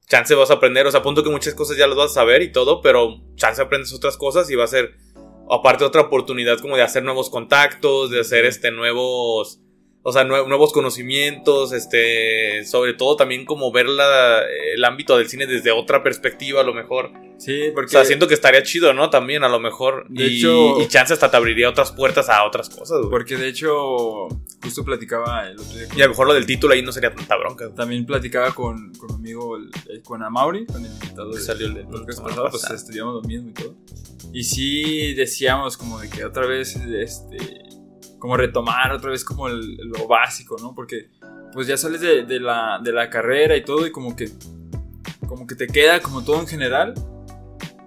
[0.08, 2.42] chance vas a aprender, o sea, punto que muchas cosas ya las vas a saber
[2.42, 4.94] y todo, pero chance aprendes otras cosas y va a ser,
[5.50, 9.60] aparte otra oportunidad como de hacer nuevos contactos, de hacer este nuevos,
[10.06, 14.40] o sea, nue- nuevos conocimientos, este, sobre todo también como ver la,
[14.74, 17.10] el ámbito del cine desde otra perspectiva, a lo mejor.
[17.38, 17.90] Sí, O porque...
[17.90, 19.10] sea, siento que estaría chido, ¿no?
[19.10, 20.06] También, a lo mejor.
[20.08, 23.10] De y, hecho- y chance hasta te abriría otras puertas a otras cosas, güey.
[23.10, 24.28] Porque de hecho,
[24.62, 26.92] justo platicaba el otro día con- Y a lo mejor lo del título ahí no
[26.92, 27.64] sería tanta bronca.
[27.64, 27.76] güey.
[27.76, 31.66] También platicaba con, con mi amigo, el- el- con Amauri, con el invitado Que salió
[31.66, 33.74] el- del podcast pasado, pues estudiamos lo mismo y todo.
[34.32, 37.62] Y sí decíamos como de que otra vez, este,
[38.24, 40.74] como retomar otra vez como el- lo básico, ¿no?
[40.74, 41.10] Porque
[41.52, 44.30] pues ya sales de, de la, de la carrera y todo y como que,
[45.28, 46.94] como que te queda como todo en general.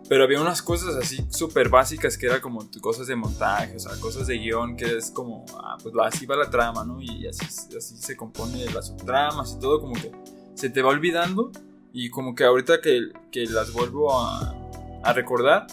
[0.07, 3.99] Pero había unas cosas así súper básicas que era como cosas de montaje, o sea,
[3.99, 7.01] cosas de guion que es como, ah, pues así va la trama, ¿no?
[7.01, 7.43] Y así,
[7.75, 10.11] así se compone las subtramas y todo, como que
[10.53, 11.51] se te va olvidando
[11.93, 14.53] y como que ahorita que, que las vuelvo a,
[15.03, 15.65] a recordar,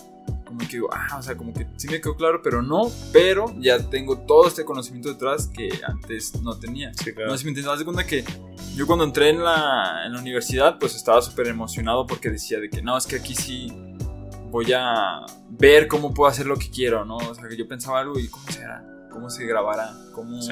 [0.57, 3.47] como que digo, ah, o sea, como que sí me quedó claro, pero no, pero
[3.59, 6.93] ya tengo todo este conocimiento detrás que antes no tenía.
[6.95, 8.25] Sí, No sé si me entiendes, haz de cuenta que
[8.77, 12.71] yo cuando entré en la, en la universidad, pues estaba súper emocionado porque decía de
[12.71, 13.73] que no, es que aquí sí
[14.51, 17.17] voy a ver cómo puedo hacer lo que quiero, ¿no?
[17.17, 20.49] O sea, que yo pensaba algo y cómo será, cómo se grabará, cómo Sí.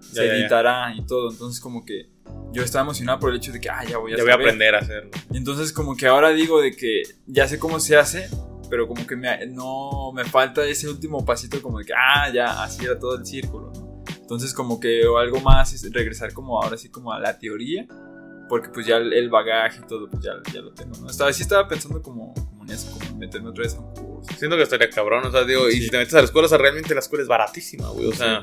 [0.00, 0.34] se Ya, ya, ya.
[0.38, 1.30] editará y todo.
[1.30, 2.10] Entonces como que
[2.52, 4.34] yo estaba emocionado por el hecho de que, ah, ya voy a Ya voy a
[4.34, 4.46] saber.
[4.46, 5.10] aprender a hacerlo.
[5.30, 8.28] Y entonces como que ahora digo de que ya sé cómo se hace,
[8.68, 12.62] pero como que me, no me falta ese último pasito como de que, ah, ya,
[12.62, 14.02] así era todo el círculo, ¿no?
[14.20, 17.86] Entonces como que o algo más es regresar como ahora sí como a la teoría,
[18.48, 21.10] porque pues ya el, el bagaje y todo, pues ya, ya lo tengo, ¿no?
[21.10, 24.32] Estaba, sí estaba pensando como, como en eso, como meterme otra vez a un curso.
[24.38, 26.48] Siento que estaría cabrón, o sea, digo, y si te metes a la escuela, o
[26.48, 28.40] sea, realmente la escuela es baratísima, güey, o sea,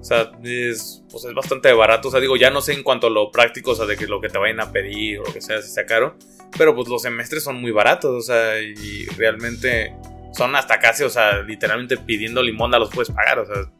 [0.00, 3.08] o sea, es, pues es bastante barato, o sea, digo, ya no sé en cuanto
[3.08, 5.32] a lo práctico, o sea, de que lo que te vayan a pedir o lo
[5.32, 6.16] que sea, si sea caro,
[6.56, 9.94] pero pues los semestres son muy baratos, o sea, y realmente
[10.32, 13.70] son hasta casi, o sea, literalmente pidiendo limón los puedes pagar, o sea,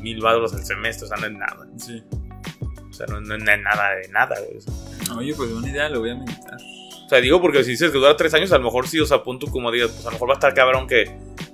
[0.00, 2.02] mil baros al semestre, o sea, no es nada, Sí.
[2.88, 5.18] o sea, no, no es nada de nada, güey.
[5.18, 6.58] Oye, pues buena idea, lo voy a meditar.
[7.10, 9.04] O sea, digo porque si dices que dura tres años, a lo mejor sí, o
[9.04, 11.10] sea, punto como digas, pues a lo mejor va a estar cabrón que,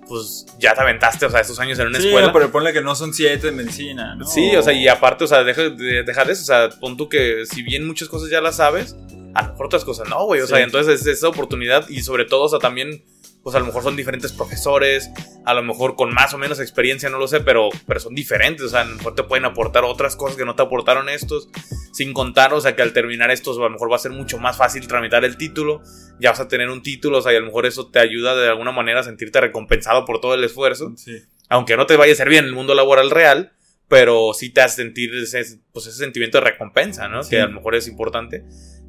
[0.06, 2.30] pues, ya te aventaste, o sea, estos años en una Sí, escuela.
[2.30, 4.26] pero ponle que no son siete de medicina, ¿no?
[4.26, 6.98] Sí, o sea, y aparte, o sea, deja de, deja de eso, o sea, pon
[6.98, 8.96] tú que si bien muchas cosas ya las sabes,
[9.34, 10.52] a lo mejor otras cosas no, güey, o Sí.
[10.52, 13.02] sea, entonces es esa oportunidad y sobre todo, o sea, también,
[13.42, 15.08] pues a lo mejor son diferentes profesores,
[15.46, 18.66] a lo mejor con más o menos experiencia, no lo sé, pero, pero son diferentes,
[18.66, 21.48] o sea, a lo mejor te pueden aportar otras cosas que no te aportaron estos,
[21.96, 24.36] sin contar, o sea, que al terminar estos, a lo mejor va a ser mucho
[24.36, 25.80] más fácil tramitar el título,
[26.20, 28.36] ya vas a tener un título, o sea, y a lo mejor eso te ayuda
[28.36, 31.22] de alguna manera a sentirte recompensado por todo el esfuerzo Sí.
[31.48, 33.52] aunque no te vaya a servir en el mundo laboral real,
[33.88, 37.22] pero sí te hace sentir ese, pues ese sentimiento de recompensa, ¿no?
[37.22, 37.30] Sí.
[37.30, 38.44] Que a lo mejor es importante.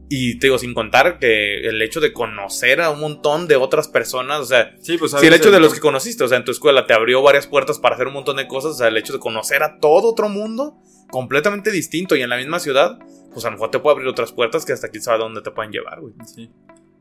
[0.09, 3.87] Y te digo, sin contar que el hecho de conocer a un montón de otras
[3.87, 6.43] personas, o sea, Sí, pues si el hecho de los que conociste, o sea, en
[6.45, 8.97] tu escuela te abrió varias puertas para hacer un montón de cosas, o sea, el
[8.97, 10.77] hecho de conocer a todo otro mundo
[11.09, 12.99] completamente distinto y en la misma ciudad,
[13.33, 15.51] pues a lo mejor te puede abrir otras puertas que hasta quién sabe dónde te
[15.51, 16.13] pueden llevar, güey.
[16.25, 16.49] Sí.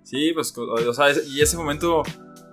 [0.02, 2.04] Sí, pues, o sea, y ese momento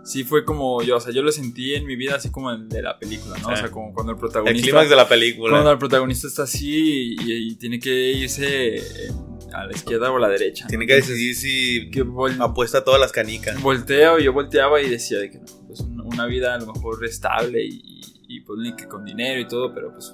[0.04, 2.68] sí fue como yo, o sea, yo lo sentí en mi vida así como el
[2.68, 3.50] de la película, ¿no?
[3.50, 4.58] O sea, como cuando el protagonista.
[4.58, 5.52] El clímax de la película.
[5.52, 8.82] Cuando el protagonista está así y, tiene que irse
[9.54, 10.66] a la izquierda o a la derecha.
[10.68, 11.92] Tiene que decidir si
[12.40, 13.62] apuesta todas las canicas.
[13.62, 17.64] Volteo, yo volteaba y decía de que no, pues una vida a lo mejor estable
[17.64, 20.12] y, y pues que con dinero y todo, pero pues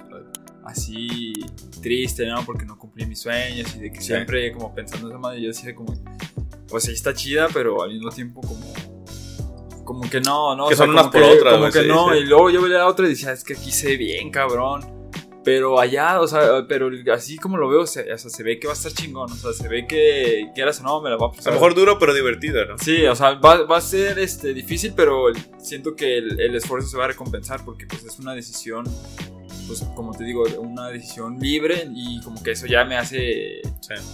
[0.70, 1.32] así
[1.80, 2.44] triste, ¿no?
[2.44, 5.74] Porque no cumplí mis sueños y de que siempre como pensando esa madre, yo decía
[5.74, 5.94] como,
[6.68, 8.72] pues ahí está chida, pero al mismo tiempo como
[9.90, 10.68] como que no, no.
[10.68, 11.54] Que son unas por otras.
[11.54, 13.88] Como que no, y luego yo veía a otra y decía, es que aquí se
[13.88, 15.00] ve bien, cabrón.
[15.42, 18.74] Pero allá, o sea, pero así como lo veo, o sea, se ve que va
[18.74, 19.32] a estar chingón.
[19.32, 21.48] O sea, se ve que quieras o no, me la va a pasar.
[21.48, 22.78] A lo mejor duro, pero divertido, ¿no?
[22.78, 25.24] Sí, o sea, va, va a ser este, difícil, pero
[25.58, 28.84] siento que el, el, esfuerzo se va a recompensar porque pues es una decisión
[29.70, 33.62] pues como te digo, una decisión libre y como que eso ya me hace,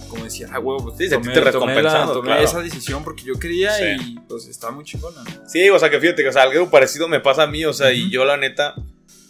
[0.07, 4.69] como decía, ah, huevo, pues tomé, tomé, esa decisión porque yo quería y pues está
[4.69, 5.23] muy chingona.
[5.47, 7.73] Sí, o sea, que fíjate, que o sea, algo parecido me pasa a mí, o
[7.73, 8.75] sea, y yo la neta,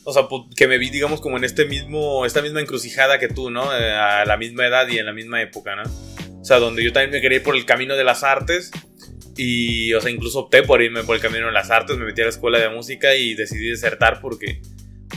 [0.04, 3.30] o sea, pues, que me vi, digamos, como en este mismo, esta misma encrucijada que
[3.30, 3.74] tú, ¿no?
[3.74, 5.84] Eh, a la misma edad y en la misma época, ¿no?
[6.42, 8.72] O sea, donde yo también me quería ir por el camino de las artes.
[9.38, 12.20] Y, o sea, incluso opté por irme por el camino de las artes, me metí
[12.22, 14.62] a la escuela de música y decidí desertar porque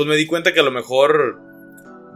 [0.00, 1.38] pues me di cuenta que a lo mejor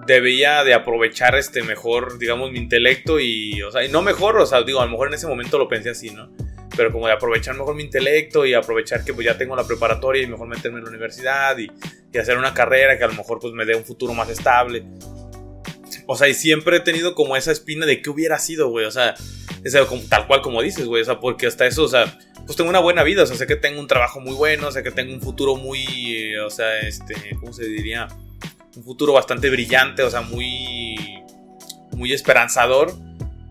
[0.07, 4.47] debía de aprovechar este mejor, digamos, mi intelecto y, o sea, y no mejor, o
[4.47, 6.31] sea, digo, a lo mejor en ese momento lo pensé así, ¿no?
[6.75, 10.23] Pero como de aprovechar mejor mi intelecto y aprovechar que pues ya tengo la preparatoria
[10.23, 11.70] y mejor meterme en la universidad y,
[12.11, 14.87] y hacer una carrera que a lo mejor pues me dé un futuro más estable.
[16.07, 18.90] O sea, y siempre he tenido como esa espina de qué hubiera sido, güey, o
[18.90, 19.14] sea,
[19.62, 19.77] es
[20.09, 22.80] tal cual como dices, güey, o sea, porque hasta eso, o sea, pues tengo una
[22.80, 25.20] buena vida, o sea, sé que tengo un trabajo muy bueno, sé que tengo un
[25.20, 28.09] futuro muy, o sea, este, ¿cómo se diría?
[28.76, 31.22] Un futuro bastante brillante, o sea, muy,
[31.92, 32.92] muy esperanzador.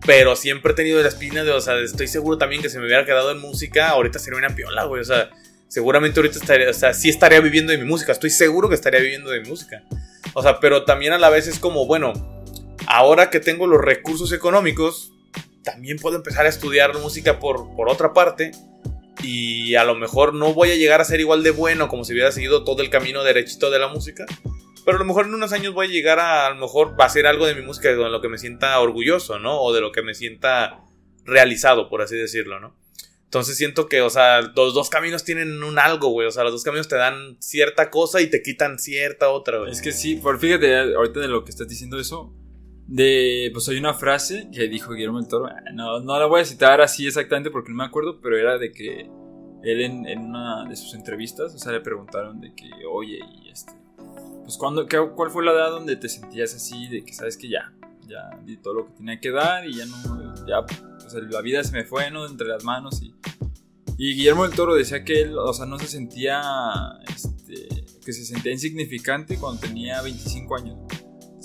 [0.06, 2.84] Pero siempre he tenido la espina de, o sea, estoy seguro también que si me
[2.84, 5.00] hubiera quedado en música, ahorita sería una piola, güey.
[5.00, 5.30] O sea,
[5.68, 8.12] seguramente ahorita estaría, o sea, sí estaría viviendo de mi música.
[8.12, 9.82] Estoy seguro que estaría viviendo de mi música.
[10.34, 12.12] O sea, pero también a la vez es como, bueno,
[12.86, 15.13] ahora que tengo los recursos económicos,
[15.64, 18.52] también puedo empezar a estudiar música por, por otra parte
[19.22, 22.12] y a lo mejor no voy a llegar a ser igual de bueno como si
[22.12, 24.26] hubiera seguido todo el camino derechito de la música.
[24.84, 27.04] Pero a lo mejor en unos años voy a llegar a, a lo mejor a
[27.06, 29.60] hacer algo de mi música de lo que me sienta orgulloso, ¿no?
[29.60, 30.82] O de lo que me sienta
[31.24, 32.76] realizado, por así decirlo, ¿no?
[33.24, 36.28] Entonces siento que, o sea, los dos caminos tienen un algo, güey.
[36.28, 39.72] O sea, los dos caminos te dan cierta cosa y te quitan cierta otra, güey.
[39.72, 42.32] Es que sí, por fíjate, ahorita de lo que estás diciendo eso,
[42.86, 46.44] de, pues hay una frase que dijo Guillermo del Toro, no, no la voy a
[46.44, 49.10] citar así exactamente porque no me acuerdo, pero era de que
[49.62, 53.48] él en, en una de sus entrevistas, o sea, le preguntaron de que, oye, y
[53.48, 53.72] este,
[54.42, 57.72] pues cuando, ¿cuál fue la edad donde te sentías así, de que sabes que ya,
[58.06, 61.40] ya di todo lo que tenía que dar y ya no, ya, o sea, la
[61.40, 62.26] vida se me fue, ¿no?
[62.26, 63.14] Entre las manos y...
[63.96, 66.42] Y Guillermo del Toro decía que él, o sea, no se sentía,
[67.14, 70.78] este, que se sentía insignificante cuando tenía 25 años.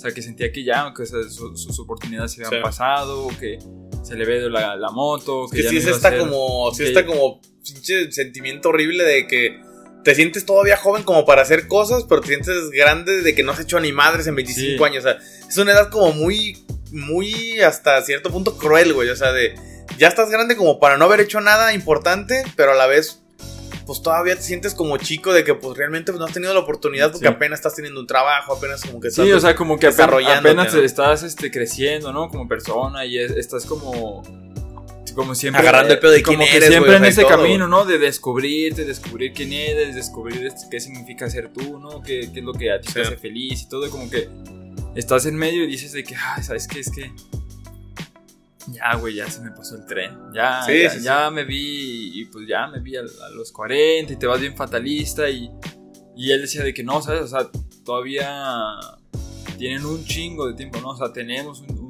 [0.00, 3.58] O sea, que sentía que ya, que sus oportunidades se habían pasado, que
[4.02, 5.46] se le ve la, la moto.
[5.46, 9.60] Que, que sí, es esta como, sí está como pinche sentimiento horrible de que
[10.02, 13.52] te sientes todavía joven como para hacer cosas, pero te sientes grande de que no
[13.52, 15.04] has hecho ni madres en 25 años.
[15.04, 16.56] O sea, es una edad como muy,
[16.92, 19.10] muy hasta cierto punto cruel, güey.
[19.10, 19.54] O sea, de
[19.98, 23.20] ya estás grande como para no haber hecho nada importante, pero a la vez
[23.90, 27.10] pues todavía te sientes como chico de que pues realmente no has tenido la oportunidad
[27.10, 29.88] porque apenas estás teniendo un trabajo, apenas como que estás Sí, o sea, como que
[29.88, 32.28] apenas, apenas estás este, creciendo, ¿no?
[32.28, 34.22] Como persona y estás como
[35.16, 37.84] como siempre agarrando el pedo de quién como eres, siempre en ese camino, ¿no?
[37.84, 42.00] De descubrirte, descubrir quién eres, descubrir este, qué significa ser tú, ¿no?
[42.00, 44.28] Qué, qué es lo que a ti te hace feliz y todo, como que
[44.94, 46.78] estás en medio y dices de que, ay, ¿sabes qué?
[46.78, 47.10] Es que
[48.68, 50.18] ya, güey, ya se me pasó el tren.
[50.34, 50.66] Ya,
[51.00, 53.02] ya, me vi, y pues ya me vi a,
[53.34, 55.28] los 40 y te vas bien fatalista.
[55.28, 55.50] Y,
[56.16, 57.22] y él decía de que no, ¿sabes?
[57.22, 57.50] O sea,
[57.84, 58.28] todavía
[59.58, 60.90] tienen un chingo de tiempo, ¿no?
[60.90, 61.80] O sea, tenemos un,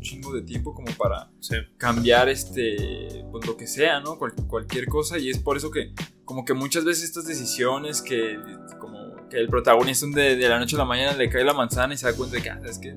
[0.00, 1.28] chingo de tiempo como para
[1.76, 4.16] cambiar este, pues lo que sea, ¿no?
[4.16, 5.18] cualquier cosa.
[5.18, 5.92] Y es por eso que,
[6.24, 8.38] como que muchas veces estas decisiones que,
[8.78, 11.92] como que el protagonista de, de la noche a la mañana le cae la manzana
[11.92, 12.96] y se da cuenta de que, ah, es que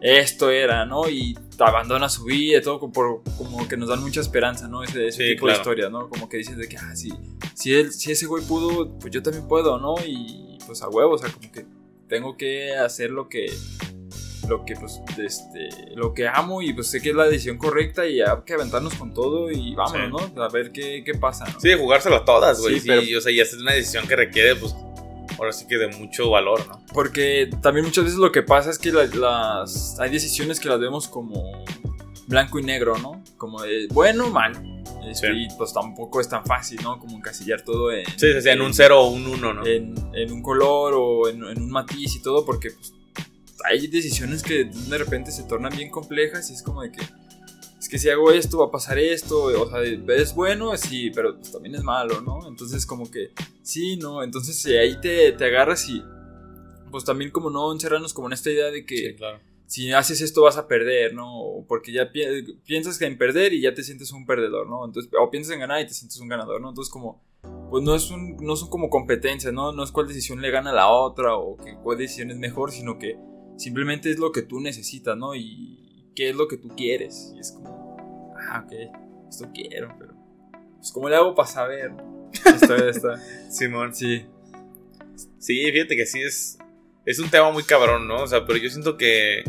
[0.00, 1.08] esto era, ¿no?
[1.08, 4.82] Y abandona su vida y todo por, como que nos dan mucha esperanza, ¿no?
[4.82, 6.08] Ese, ese tipo de historias, ¿no?
[6.08, 7.12] Como que dices de que, ah, sí,
[7.54, 9.94] si, él, si ese güey pudo, pues yo también puedo, ¿no?
[10.04, 11.66] Y pues a huevo, o sea, como que
[12.08, 13.52] tengo que hacer lo que,
[14.48, 18.06] lo que, pues, este, lo que amo y pues sé que es la decisión correcta
[18.06, 20.42] y hay que aventarnos con todo y vámonos, ¿no?
[20.42, 21.60] A ver qué, qué pasa, ¿no?
[21.60, 22.80] Sí, jugárselo todas, güey.
[22.80, 23.18] Sí, pero...
[23.18, 24.74] o sea, y hacer una decisión que requiere, pues,
[25.40, 26.84] ahora sí que de mucho valor, ¿no?
[26.92, 31.08] Porque también muchas veces lo que pasa es que las, hay decisiones que las vemos
[31.08, 31.64] como
[32.26, 33.22] blanco y negro, ¿no?
[33.38, 34.52] Como de bueno o mal.
[35.08, 35.32] Este, Sí.
[35.34, 36.98] Y pues tampoco es tan fácil, ¿no?
[36.98, 39.66] Como encasillar todo en, Sí, sí, sí, en un 0 o un 1, ¿no?
[39.66, 42.92] en, en un color o en, en un matiz y todo, porque pues,
[43.64, 47.02] hay decisiones que de repente se tornan bien complejas y es como de que,
[47.80, 51.36] es que si hago esto va a pasar esto, o sea, es bueno, sí, pero
[51.36, 52.46] pues, también es malo, ¿no?
[52.46, 53.30] Entonces como que,
[53.62, 56.02] sí, no, entonces si ahí te, te agarras y,
[56.90, 59.38] pues también como no encerrarnos como en esta idea de que Sí, claro.
[59.66, 61.64] si haces esto vas a perder, ¿no?
[61.68, 64.84] Porque ya pi- piensas que en perder y ya te sientes un perdedor, ¿no?
[64.84, 66.68] Entonces, o piensas en ganar y te sientes un ganador, ¿no?
[66.68, 67.22] Entonces como,
[67.70, 69.72] pues no, es un, no son como competencias, ¿no?
[69.72, 72.72] No es cuál decisión le gana a la otra o que cuál decisión es mejor,
[72.72, 73.16] sino que
[73.56, 75.34] simplemente es lo que tú necesitas, ¿no?
[75.34, 75.89] Y
[76.20, 77.32] qué es lo que tú quieres.
[77.34, 78.72] Y es como, ah, ok,
[79.30, 80.12] esto quiero, pero...
[80.76, 81.92] Pues ¿cómo le hago para saber?
[82.44, 83.18] Esto, está,
[83.50, 83.94] Simón.
[83.94, 84.26] sí,
[85.38, 86.58] Sí, fíjate que sí es.
[87.06, 88.22] Es un tema muy cabrón, ¿no?
[88.22, 89.42] O sea, pero yo siento que.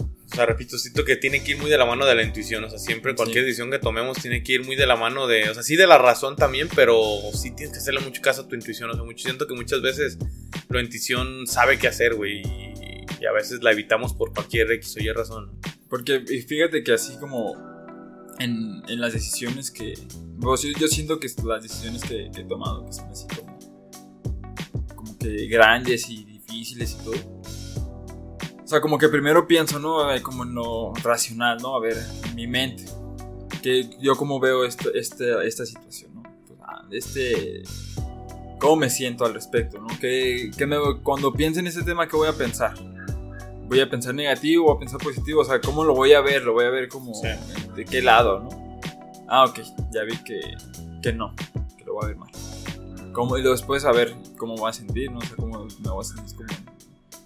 [0.00, 2.64] O sea, repito, siento que tiene que ir muy de la mano de la intuición.
[2.64, 3.46] O sea, siempre cualquier Sí.
[3.46, 5.48] decisión que tomemos tiene que ir muy de la mano de.
[5.48, 6.96] O sea, sí de la razón también, pero
[7.32, 8.90] sí tienes que hacerle mucho caso a tu intuición.
[8.90, 10.18] O sea, mucho, siento que muchas veces
[10.68, 12.42] la intuición sabe qué hacer, güey.
[12.42, 12.74] Y,
[13.20, 15.58] y a veces la evitamos por cualquier X o Y razón.
[15.88, 17.54] Porque fíjate que así como
[18.38, 19.94] en, en las decisiones que...
[20.40, 23.58] pues, yo, yo siento que las decisiones que, que he tomado, que son así como,
[24.94, 27.42] como que grandes y difíciles y todo.
[28.62, 29.98] O sea, como que primero pienso, ¿no?
[30.22, 31.76] Como en lo racional, ¿no?
[31.76, 32.84] A ver, en mi mente.
[33.62, 36.22] Que yo como veo esta, esta, esta situación, ¿no?
[36.22, 37.62] Pues, ah, este...
[38.58, 39.86] ¿Cómo me siento al respecto, ¿no?
[40.00, 42.74] ¿Qué, qué me, cuando piense en ese tema, ¿qué voy a pensar?
[43.68, 46.42] Voy a pensar negativo o a pensar positivo, o sea, ¿cómo lo voy a ver?
[46.42, 47.28] Lo voy a ver como Sí.
[47.74, 48.80] de qué lado, ¿no?
[49.28, 49.58] Ah, ok,
[49.92, 50.40] ya vi que,
[51.02, 51.34] que no,
[51.76, 52.30] que lo voy a ver mal.
[53.12, 55.18] ¿Cómo, y después a ver cómo voy a sentir, ¿no?
[55.18, 56.48] O sea, cómo me voy a sentir, cómo,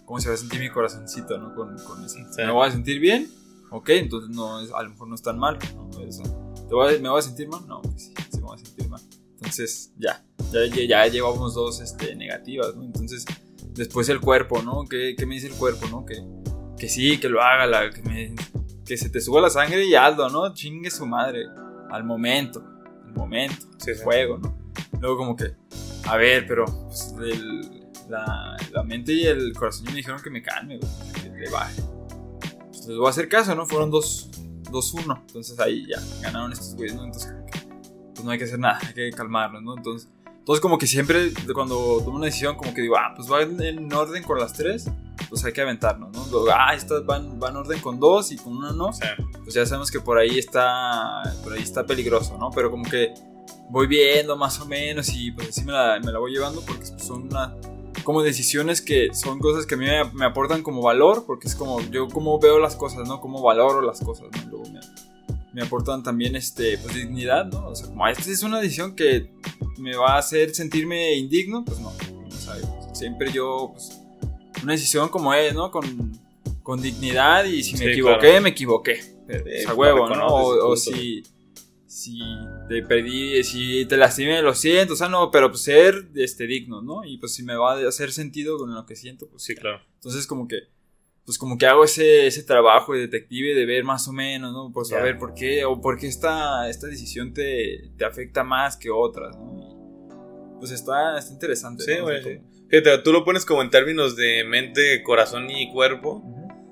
[0.06, 1.54] cómo se va a sentir mi corazoncito, ¿no?
[1.54, 2.16] Con, con eso.
[2.30, 2.42] Sí.
[2.42, 3.28] ¿Me voy a sentir bien?
[3.72, 5.88] Ok, entonces no es, a lo mejor no es tan mal, ¿no?
[5.88, 6.24] O sea,
[6.68, 7.66] ¿te voy a- ¿Me voy a sentir mal?
[7.66, 9.00] No, pues sí, sí me voy a sentir mal.
[9.36, 12.82] Entonces, ya, ya, ya, ya llevamos dos este, negativas, ¿no?
[12.84, 13.24] Entonces,
[13.80, 14.84] después el cuerpo, ¿no?
[14.88, 16.04] ¿Qué, qué me dice el cuerpo, no?
[16.04, 16.22] Que,
[16.78, 18.34] que sí, que lo haga, la- que, me-
[18.84, 20.52] que se te suba la sangre y hazlo, ¿no?
[20.54, 21.46] Chingue su madre.
[21.90, 22.62] Al momento,
[23.04, 24.00] al momento, Sí, sí.
[24.04, 24.56] juego, ¿no?
[25.00, 25.54] Luego como que,
[26.06, 30.42] a ver, pero pues, el- la, la mente y el corazón me dijeron que me
[30.42, 30.90] calme, güey,
[31.22, 31.82] que le baje.
[32.68, 33.66] Pues les voy a hacer caso, ¿no?
[33.66, 37.04] Fueron 2-1, entonces ahí ya ganaron estos güeyes, ¿no?
[37.04, 37.32] Entonces
[38.14, 39.76] pues no hay que hacer nada, hay que calmarnos, ¿no?
[39.76, 40.08] Entonces,
[40.40, 43.62] entonces como que siempre cuando tomo una decisión como que digo, ah, pues va en,
[43.62, 44.90] en orden con las tres,
[45.28, 46.26] pues hay que aventarnos, ¿no?
[46.30, 49.54] Luego, ah, estas van, van en orden con dos y con una no, sea, pues
[49.54, 52.50] ya sabemos que por ahí está, por ahí está peligroso, ¿no?
[52.50, 53.12] Pero como que
[53.68, 56.86] voy viendo más o menos y pues así me la, me la voy llevando porque
[56.86, 57.54] son una,
[58.02, 61.54] como decisiones que son cosas que a mí me, me aportan como valor, porque es
[61.54, 63.20] como yo como veo las cosas, ¿no?
[63.20, 64.50] Como valoro las cosas, ¿no?
[64.50, 64.80] Luego me,
[65.52, 67.68] me aportan también este, pues dignidad, ¿no?
[67.68, 69.30] O sea, como esta es una decisión que
[69.78, 72.54] me va a hacer sentirme indigno, pues no, o sea,
[72.94, 74.00] siempre yo, pues,
[74.62, 75.70] una decisión como es, ¿no?
[75.70, 76.12] Con,
[76.62, 78.42] con dignidad y si me Sí, equivoqué, claro.
[78.42, 79.00] me equivoqué.
[79.26, 80.26] Pero, Sí, a huevo, ¿no?
[80.26, 81.22] O, o si,
[81.86, 82.20] si
[82.68, 86.82] te perdí, si te lastimé, lo siento, o sea, no, pero pues ser este, digno,
[86.82, 87.04] ¿no?
[87.04, 89.80] Y pues si me va a hacer sentido con lo que siento, pues sí, claro.
[89.94, 90.56] entonces como que
[91.30, 94.72] pues como que hago ese, ese trabajo de detective de ver más o menos, ¿no?
[94.72, 94.96] Por Ya.
[94.96, 99.36] saber por qué o por qué esta, esta decisión te, te afecta más que otras,
[99.38, 100.56] ¿no?
[100.58, 101.84] Pues está, está interesante.
[101.84, 102.02] Sí, ¿no?
[102.02, 102.20] Güey.
[102.20, 106.20] como- Fíjate, tú lo pones como en términos de mente, corazón y cuerpo.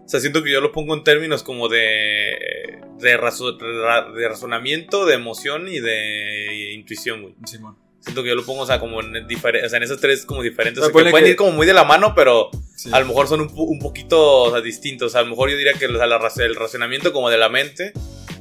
[0.04, 4.28] O sea, siento que yo lo pongo en términos como de, de, razo- ra- de
[4.28, 7.36] razonamiento, de emoción y de intuición, güey.
[7.46, 7.76] Simón.
[8.00, 10.42] Siento que yo lo pongo, o sea, como en, o sea, en esos tres como
[10.42, 10.78] diferentes.
[10.82, 12.90] O sea, o sea, que pueden que- ir como muy de la mano, pero Sí.
[12.92, 15.08] a lo mejor son un, un poquito o sea, distintos.
[15.08, 16.04] O sea, a lo mejor yo diría que la
[16.38, 17.92] el razonamiento como de la mente,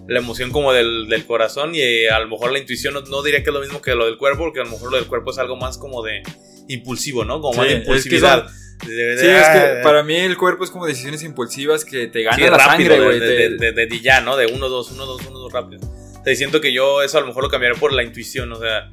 [0.07, 3.23] la emoción como del, del corazón y eh, a lo mejor la intuición no, no
[3.23, 5.07] diría que es lo mismo que lo del cuerpo, porque a lo mejor lo del
[5.07, 6.21] cuerpo es algo más como de
[6.67, 7.41] impulsivo, ¿no?
[7.41, 8.47] Como más de es que impulsividad.
[8.85, 12.39] Sí, es ah, que para mí el cuerpo es como decisiones impulsivas que te ganan
[12.39, 13.19] Sí, la rápido, sangre, güey.
[13.19, 14.37] de, te- de, de- ya, ¿no?
[14.37, 15.81] De 1, 2, 1, 2, 1, 2 rápido.
[16.21, 18.59] O sea, siento que yo eso a lo mejor lo cambiaré por la intuición, o
[18.59, 18.91] sea,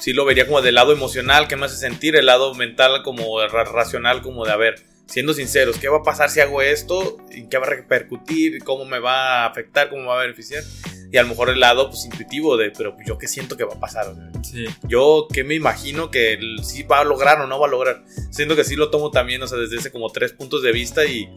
[0.00, 3.40] sí lo vería como del lado emocional, que me hace sentir, el lado mental como
[3.46, 7.18] ra- racional, como de, a ver, siendo sinceros, ¿qué va a pasar si hago esto?
[7.30, 8.62] ¿En qué va a repercutir?
[8.64, 9.90] ¿Cómo me va a afectar?
[9.90, 10.64] ¿Cómo me va a beneficiar?
[11.12, 13.74] Y a lo mejor el lado pues intuitivo de, pero yo qué siento que va
[13.74, 14.64] a pasar, o sea, Sí.
[14.84, 18.04] yo que me imagino que sí va a lograr o no va a lograr.
[18.30, 21.04] Siento que sí lo tomo también, o sea, desde ese como tres puntos de vista
[21.04, 21.28] y,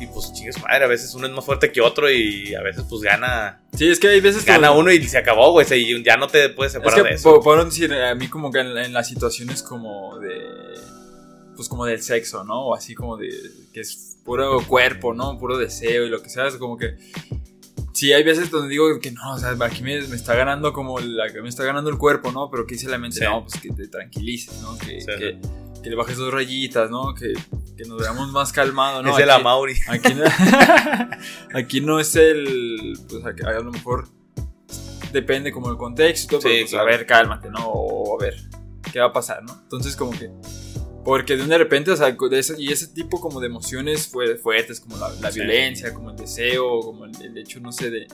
[0.00, 2.84] y pues chingues madre, a veces uno es más fuerte que otro y a veces
[2.88, 4.50] pues gana, Sí, es que hay veces que...
[4.52, 7.14] gana uno y se acabó, güey, y ya no te puedes Es separar que de
[7.14, 7.40] eso.
[7.40, 10.40] podemos decir, a mí como que en, en las situaciones como de...
[11.56, 12.66] Pues como del sexo, ¿no?
[12.68, 13.28] O así como de...
[13.72, 15.38] Que es puro cuerpo, ¿no?
[15.38, 16.46] Puro deseo y lo que sea.
[16.46, 16.96] Es como que...
[18.02, 20.98] Sí, hay veces donde digo que no, o sea, aquí me, me está ganando como
[20.98, 22.50] la, me está ganando el cuerpo, ¿no?
[22.50, 24.76] Pero que dice la mente, no, pues que te tranquilices, ¿no?
[24.76, 25.38] Que, que,
[25.80, 27.14] que, le bajes dos rayitas, ¿no?
[27.14, 27.32] Que,
[27.76, 29.16] que nos veamos más calmados, ¿no?
[29.16, 29.74] Es el Amauri.
[29.86, 30.24] Aquí, no,
[31.54, 34.08] aquí no es el, pues a, lo mejor
[35.12, 37.68] depende como el contexto, pero pues, a ver, cálmate, ¿no?
[37.68, 38.34] O a ver,
[38.92, 39.60] ¿qué va a pasar, no?
[39.62, 40.28] Entonces como que
[41.04, 42.16] porque de repente, o sea,
[42.58, 44.08] y ese tipo como de emociones
[44.40, 48.06] fuertes, como la, violencia, como el deseo, como el, hecho, no sé, de,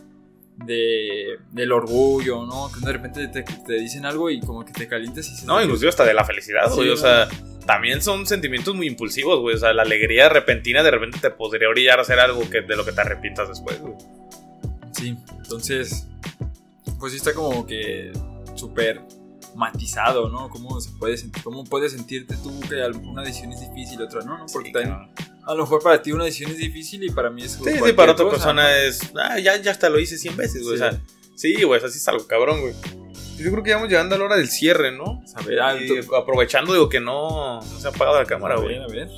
[0.64, 2.70] de, del orgullo, ¿no?
[2.72, 6.07] Que de repente te, dicen algo y como que te calientes y No, inclusive hasta
[6.07, 7.28] de la felicidad, güey, o sea,
[7.66, 11.68] también son sentimientos muy impulsivos, güey, o sea, la alegría repentina de repente te podría
[11.68, 13.95] orillar a hacer algo que, de lo que te arrepientas después, güey.
[14.93, 16.09] Sí, entonces,
[16.99, 18.12] pues sí está como que
[18.55, 19.03] súper
[19.59, 20.48] matizado, ¿no?
[20.48, 24.22] ¿Cómo, se puede sentir, ¿Cómo puedes sentirte tú que una decisión es difícil y otra
[24.22, 24.38] no?
[24.38, 24.46] ¿no?
[24.52, 27.52] Porque a lo mejor para ti una decisión es difícil y para mí es...
[27.52, 29.00] Sí, sí, para otra persona es...
[29.16, 30.78] Ah, ya, ya hasta lo hice 100 veces, güey.
[30.78, 30.84] Sí.
[30.84, 31.00] O sea,
[31.34, 32.74] sí, güey, así es algo cabrón, güey.
[33.36, 35.22] Yo creo que ya vamos llegando a la hora del cierre, ¿no?
[35.34, 35.76] A ver, ah,
[36.16, 38.76] aprovechando, digo, que no, no, se ha apagado la cámara, güey.
[38.76, 39.09] A ver, a ver.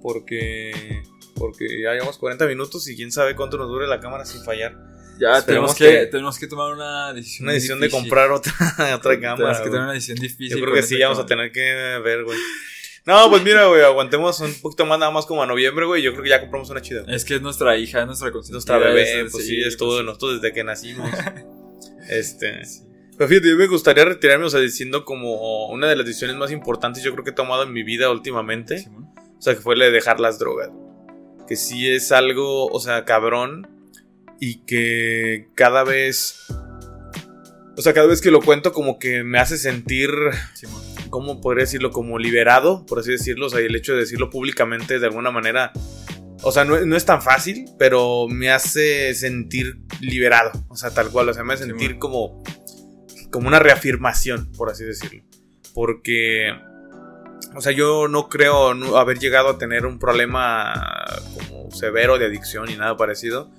[0.00, 1.02] Porque...
[1.34, 4.91] Porque ya llevamos 40 minutos y quién sabe cuánto nos dure la cámara sin fallar.
[5.18, 7.46] Ya tenemos que, tenemos que tomar una decisión.
[7.46, 8.52] Una decisión de comprar otra,
[8.94, 9.36] otra cámara.
[9.36, 10.58] Tenemos que tomar una decisión difícil.
[10.58, 12.38] Yo creo que sí, vamos a tener que ver, güey.
[13.04, 16.02] No, pues mira, güey, aguantemos un poquito más, nada más como a noviembre, güey.
[16.02, 17.04] Yo creo que ya compramos una chida.
[17.08, 20.40] Es que es nuestra hija, es nuestra Nuestra bebé, pues sí, es todo de nosotros
[20.40, 21.10] desde que nacimos.
[22.08, 22.62] este.
[23.16, 26.50] Pero fíjate, yo me gustaría retirarme, o sea, diciendo como una de las decisiones más
[26.50, 28.86] importantes yo creo que he tomado en mi vida últimamente.
[29.36, 30.70] O sea, que fue la de dejar las drogas.
[31.48, 33.71] Que sí es algo, o sea, cabrón
[34.44, 36.48] y que cada vez...
[37.76, 40.10] O sea, cada vez que lo cuento como que me hace sentir...
[41.10, 41.92] ¿Cómo podría decirlo?
[41.92, 43.46] Como liberado, por así decirlo.
[43.46, 45.70] O sea, el hecho de decirlo públicamente de alguna manera...
[46.42, 50.50] O sea, no, es tan fácil, pero me hace sentir liberado.
[50.66, 51.28] O sea, tal cual.
[51.28, 52.42] O sea, me hace sentir como...
[53.30, 55.22] Como una reafirmación, por así decirlo.
[55.72, 56.48] Porque...
[57.54, 62.66] O sea, yo no creo haber llegado a tener un problema como severo de adicción
[62.66, 63.52] ni nada parecido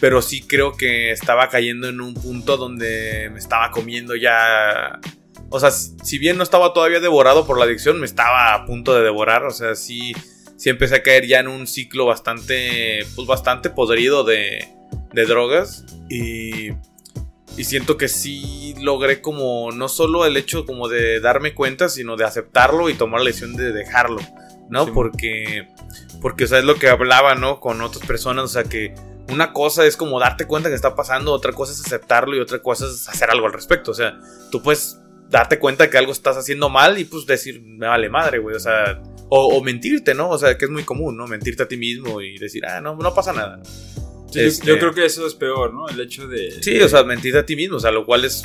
[0.00, 4.98] pero sí creo que estaba cayendo en un punto donde me estaba comiendo ya...
[5.50, 8.94] O sea, si bien no estaba todavía devorado por la adicción, me estaba a punto
[8.94, 9.44] de devorar.
[9.44, 10.12] O sea, sí,
[10.56, 14.68] sí empecé a caer ya en un ciclo bastante, pues bastante podrido de,
[15.12, 15.84] de drogas.
[16.08, 16.70] Y,
[17.56, 22.16] y siento que sí logré como, no solo el hecho como de darme cuenta, sino
[22.16, 24.20] de aceptarlo y tomar la decisión de dejarlo,
[24.70, 24.86] ¿no?
[24.94, 25.66] Porque,
[26.22, 27.58] porque, o sea, es lo que hablaba, ¿no?
[27.58, 28.94] Con otras personas, o sea, que
[29.32, 32.60] una cosa es como darte cuenta que está pasando, otra cosa es aceptarlo y otra
[32.60, 33.90] cosa es hacer algo al respecto.
[33.90, 34.18] O sea,
[34.50, 34.98] tú puedes
[35.30, 38.56] darte cuenta que algo estás haciendo mal y pues decir, me vale madre, güey.
[38.56, 40.30] O sea, o, mentirte, ¿no?
[40.30, 41.26] O sea, que es muy común, ¿no?
[41.26, 43.62] Mentirte a ti mismo y decir, ah, no, no pasa nada.
[44.32, 45.88] yo, este creo que eso es peor, ¿no?
[45.88, 46.62] El hecho de.
[46.62, 48.42] Sí, o sea, mentirte a ti mismo, o sea, lo cual es.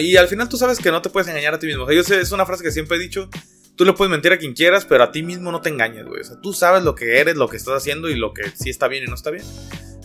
[0.00, 1.84] y al final tú sabes que no te puedes engañar a ti mismo.
[1.84, 3.30] O sea, yo sé, es una frase que siempre he dicho.
[3.76, 6.22] Tú le puedes mentir a quien quieras, pero a ti mismo no te engañes, güey.
[6.22, 8.70] O sea, tú sabes lo que eres, lo que estás haciendo y lo que sí
[8.70, 9.44] está bien y no está bien.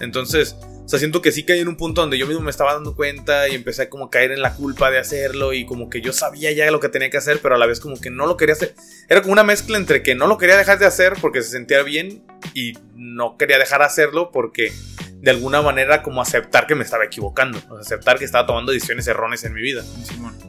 [0.02, 2.74] Entonces, o sea, siento que sí caí en un punto donde yo mismo me estaba
[2.74, 6.02] dando cuenta y empecé a como caer en la culpa de hacerlo y como que
[6.02, 8.26] yo sabía ya lo que tenía que hacer, pero a la vez como que no
[8.26, 8.76] lo quería hacer.
[9.08, 11.82] Era como una mezcla entre que no lo quería dejar de hacer porque se sentía
[11.84, 14.74] bien y no quería dejar de hacerlo porque
[15.22, 18.72] de alguna manera como aceptar que me estaba equivocando, o sea, aceptar que estaba tomando
[18.72, 19.84] decisiones erróneas en mi vida.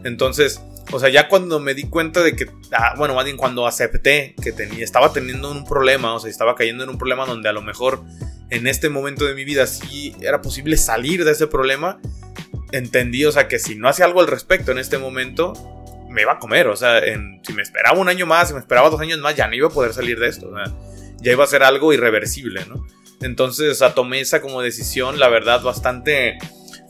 [0.03, 3.67] Entonces, o sea, ya cuando me di cuenta de que, ah, bueno, más bien cuando
[3.67, 7.51] acepté que tenía, estaba teniendo un problema, o sea, estaba cayendo en un problema donde
[7.51, 8.03] a lo mejor
[8.49, 12.01] en este momento de mi vida sí era posible salir de ese problema,
[12.73, 15.53] entendí, o sea, que si no hacía algo al respecto en este momento,
[16.09, 17.01] me iba a comer, o sea,
[17.43, 19.69] si me esperaba un año más, si me esperaba dos años más, ya no iba
[19.69, 20.65] a poder salir de esto, o sea,
[21.19, 22.87] ya iba a ser algo irreversible, ¿no?
[23.23, 26.39] Entonces, o sea, tomé esa como decisión, la verdad, bastante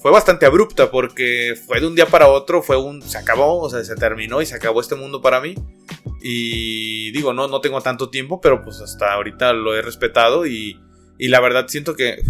[0.01, 3.71] fue bastante abrupta porque fue de un día para otro, fue un se acabó, o
[3.71, 5.55] sea, se terminó y se acabó este mundo para mí.
[6.21, 10.81] Y digo, no no tengo tanto tiempo, pero pues hasta ahorita lo he respetado y
[11.23, 12.21] y la verdad siento que...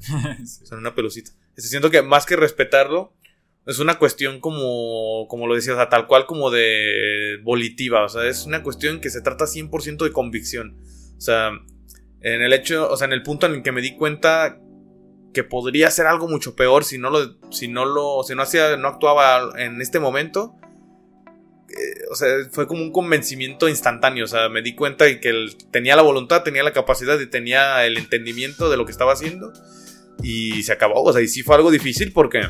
[0.64, 1.32] Son una pelucita.
[1.54, 3.12] Este, siento que más que respetarlo,
[3.66, 8.08] es una cuestión como, como lo decía, o sea, tal cual como de volitiva, o
[8.08, 10.78] sea, es una cuestión que se trata 100% de convicción.
[11.18, 11.50] O sea,
[12.20, 14.58] en el hecho, o sea, en el punto en el que me di cuenta
[15.32, 18.76] que podría ser algo mucho peor si no lo, si no lo, si no hacía,
[18.76, 20.56] no actuaba en este momento,
[21.76, 24.24] eh, o sea, fue como un convencimiento instantáneo.
[24.24, 25.32] O sea, me di cuenta de que
[25.70, 29.52] tenía la voluntad, tenía la capacidad y tenía el entendimiento de lo que estaba haciendo.
[30.22, 31.02] Y se acabó.
[31.02, 32.42] O sea, y sí fue algo difícil porque.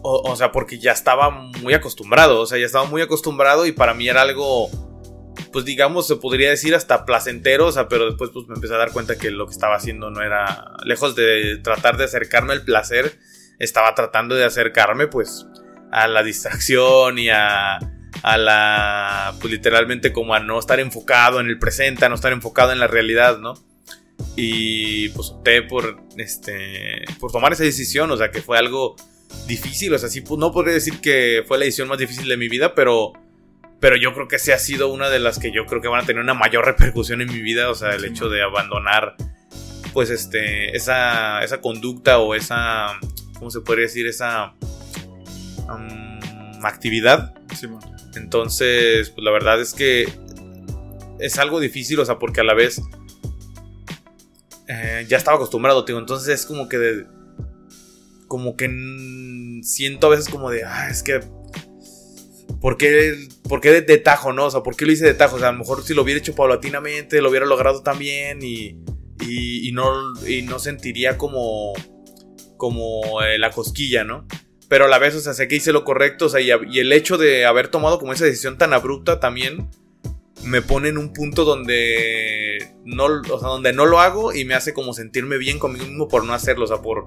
[0.00, 2.40] O, sea, porque ya estaba muy acostumbrado.
[2.40, 4.70] O sea, ya estaba muy acostumbrado y para mí era algo.
[5.52, 8.78] Pues digamos, se podría decir hasta placentero, o sea, pero después pues me empecé a
[8.78, 12.62] dar cuenta que lo que estaba haciendo no era, lejos de tratar de acercarme al
[12.62, 13.18] placer,
[13.58, 15.46] estaba tratando de acercarme pues
[15.90, 17.78] a la distracción y a,
[18.22, 22.32] a la, pues literalmente como a no estar enfocado en el presente, a no estar
[22.32, 23.54] enfocado en la realidad, ¿no?
[24.36, 28.96] Y pues opté por, este, por tomar esa decisión, o sea, que fue algo
[29.46, 32.36] difícil, o sea, sí, pues, no podría decir que fue la decisión más difícil de
[32.36, 33.12] mi vida, pero
[33.80, 36.02] pero yo creo que sí ha sido una de las que yo creo que van
[36.02, 37.70] a tener una mayor repercusión en mi vida.
[37.70, 39.14] O sea, el hecho de abandonar,
[39.92, 42.98] pues, este, esa, esa conducta o esa,
[43.38, 44.06] ¿cómo se podría decir?
[44.06, 44.54] Esa
[46.62, 47.34] actividad.
[48.16, 50.08] Entonces, pues la verdad es que
[51.18, 52.80] es algo difícil, o sea, porque a la vez
[54.66, 55.98] eh, ya estaba acostumbrado, tío.
[55.98, 57.06] Entonces es como que de,
[58.26, 58.68] como que
[59.62, 61.20] siento a veces como de, ah, es que
[62.60, 64.46] ¿por qué, de, tajo, no?
[64.46, 65.36] O sea, ¿por qué lo hice de tajo?
[65.36, 68.76] O sea, a lo mejor si lo hubiera hecho paulatinamente, lo hubiera logrado también y,
[69.20, 71.72] y, no, y no sentiría como,
[72.56, 74.26] como eh, la cosquilla, ¿no?
[74.68, 76.92] Pero a la vez, o sea, sé que hice lo correcto, o sea, y, el
[76.92, 79.70] hecho de haber tomado como esa decisión tan abrupta también
[80.44, 84.54] me pone en un punto donde no, o sea, donde no lo hago y me
[84.54, 87.04] hace como sentirme bien conmigo mismo por no hacerlo, o sea, por,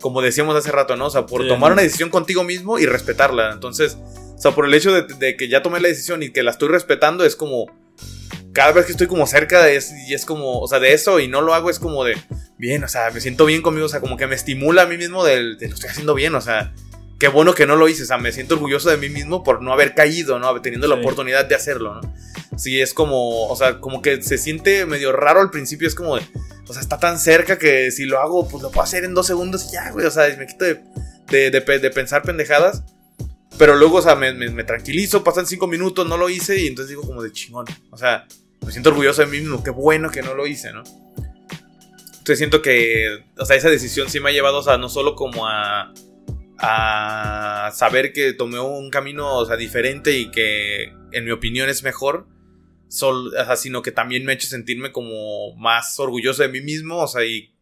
[0.00, 1.06] como decíamos hace rato, ¿no?
[1.06, 3.52] O sea, por tomar una decisión contigo mismo y respetarla.
[3.52, 3.98] Entonces,
[4.38, 6.68] o sea, por el hecho de, que ya tomé la decisión y que la estoy
[6.68, 7.66] respetando, es como.
[8.52, 11.20] Cada vez que estoy como cerca de eso, y es como, o sea, de eso
[11.20, 12.16] y no lo hago, es como de,
[12.56, 14.96] bien, o sea, me siento bien conmigo, o sea, como que me estimula a mí
[14.96, 16.72] mismo de, lo estoy haciendo bien, o sea,
[17.18, 19.62] qué bueno que no lo hice, o sea, me siento orgulloso de mí mismo por
[19.62, 20.60] no haber caído, ¿no?
[20.60, 22.14] Teniendo la oportunidad de hacerlo, ¿no?
[22.56, 26.16] Sí, es como, o sea, como que se siente medio raro al principio, es como
[26.16, 26.22] de,
[26.66, 29.26] o sea, está tan cerca que si lo hago, pues lo puedo hacer en dos
[29.26, 30.80] segundos y ya, güey, o sea, me quito de,
[31.50, 32.82] de, de pensar pendejadas.
[33.58, 34.32] Pero luego, o sea, me,
[34.64, 37.66] tranquilizo, pasan cinco minutos, no lo hice y entonces digo como de chingón.
[37.90, 38.26] O sea,
[38.64, 40.84] me siento orgulloso de mí mismo, qué bueno que no lo hice, ¿no?
[42.18, 45.16] Entonces siento que, o sea, esa decisión sí me ha llevado, o sea, no solo
[45.16, 45.92] como a,
[46.58, 51.82] a saber que tomé un camino, o sea, diferente y que en mi opinión es
[51.82, 52.26] mejor,
[52.88, 56.60] sol, o sea, sino que también me ha hecho sentirme como más orgulloso de mí
[56.60, 57.54] mismo, o sea, y,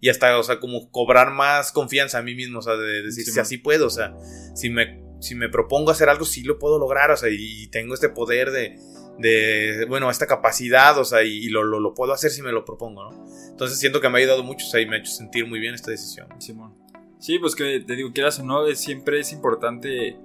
[0.00, 3.24] y hasta, o sea, como cobrar más confianza a mí mismo, o sea, de decir,
[3.24, 4.14] si así puedo, o sea,
[4.54, 7.94] si me si me propongo hacer algo, sí lo puedo lograr, o sea, y tengo
[7.94, 8.78] este poder de,
[9.18, 13.10] de bueno, esta capacidad, o sea, y, lo, lo, puedo hacer si me lo propongo,
[13.10, 13.26] ¿no?
[13.50, 15.58] Entonces siento que me ha ayudado mucho, o sea, y me ha hecho sentir muy
[15.58, 16.28] bien esta decisión.
[16.40, 16.77] Simón.
[17.20, 20.18] Sí, pues que te digo, quieras o no, siempre es importante,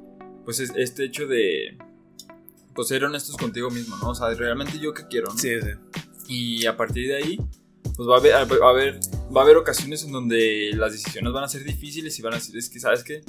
[0.46, 1.78] pues, este hecho de,
[2.76, 4.10] pues, ser honestos contigo mismo, ¿no?
[4.10, 5.38] O sea, realmente yo qué quiero, ¿no?
[5.38, 5.70] Sí, sí.
[6.28, 7.38] Y a partir de ahí,
[7.96, 9.00] pues va a haber, va a haber,
[9.36, 12.38] va a haber ocasiones en donde las decisiones van a ser difíciles y van a
[12.38, 13.22] decir, es que, ¿sabes qué?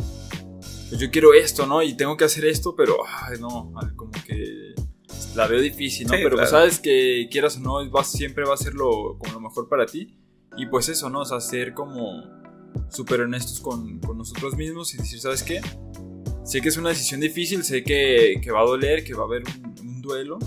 [0.88, 1.82] pues yo quiero esto, ¿no?
[1.82, 4.74] Y tengo que hacer esto, pero, ay, no, como que
[5.34, 6.12] la veo difícil, ¿no?
[6.12, 9.68] pero pues sabes que quieras o no, siempre va a ser lo, como lo mejor
[9.68, 10.16] para ti.
[10.56, 11.22] Y pues eso, ¿no?
[11.22, 12.22] O sea, ser como
[12.94, 15.60] súper honestos con, con, nosotros mismos y decir, ¿sabes qué?
[16.44, 19.26] Sé que es una decisión difícil, sé que, que va a doler, que va a
[19.26, 19.42] haber
[19.82, 20.38] un, duelo,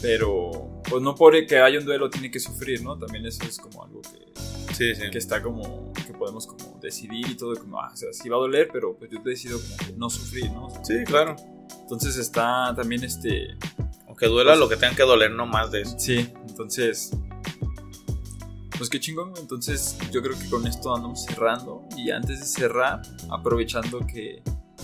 [0.00, 2.98] pero pues no por que haya un duelo tiene que sufrir, ¿no?
[2.98, 5.10] También eso es como algo que, sí, sí.
[5.10, 8.40] que está como podemos como decidir y todo, como, ah, o sea, sí va a
[8.40, 10.68] doler, pero pues yo decido como que no sufrir, ¿no?
[10.82, 11.36] sí, claro.
[11.80, 13.56] Entonces está también este...
[14.06, 15.98] Aunque duela pues lo que tenga que doler, no más de eso.
[15.98, 17.12] Sí, entonces...
[18.78, 21.86] Pues qué chingón, entonces yo creo que con esto andamos cerrando.
[21.96, 24.40] Y antes de cerrar, aprovechando que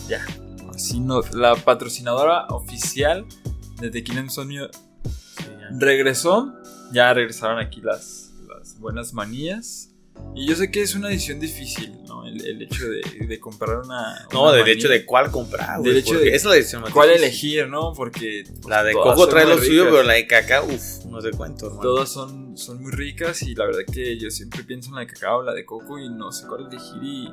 [0.08, 0.20] ya,
[0.74, 3.24] así no, la patrocinadora oficial
[3.80, 4.68] de Tequila Insomnio
[5.78, 6.52] regresó,
[6.92, 9.93] ya regresaron aquí las, las buenas manías
[10.36, 12.26] y yo sé que es una decisión difícil, ¿no?
[12.26, 14.26] El, hecho de, comprar una.
[14.32, 16.34] No, del hecho de cuál comprar, Del hecho de.
[16.34, 17.92] Es la decisión más ¿Cuál elegir, no?
[17.94, 18.44] Porque.
[18.68, 21.82] la de coco trae lo suyo, pero la de cacao, uff, no sé cuánto, hermano.
[21.82, 25.06] Todas son, son muy ricas y la verdad que yo siempre pienso en la de
[25.06, 27.28] cacao, la de coco y no sé cuál elegir y.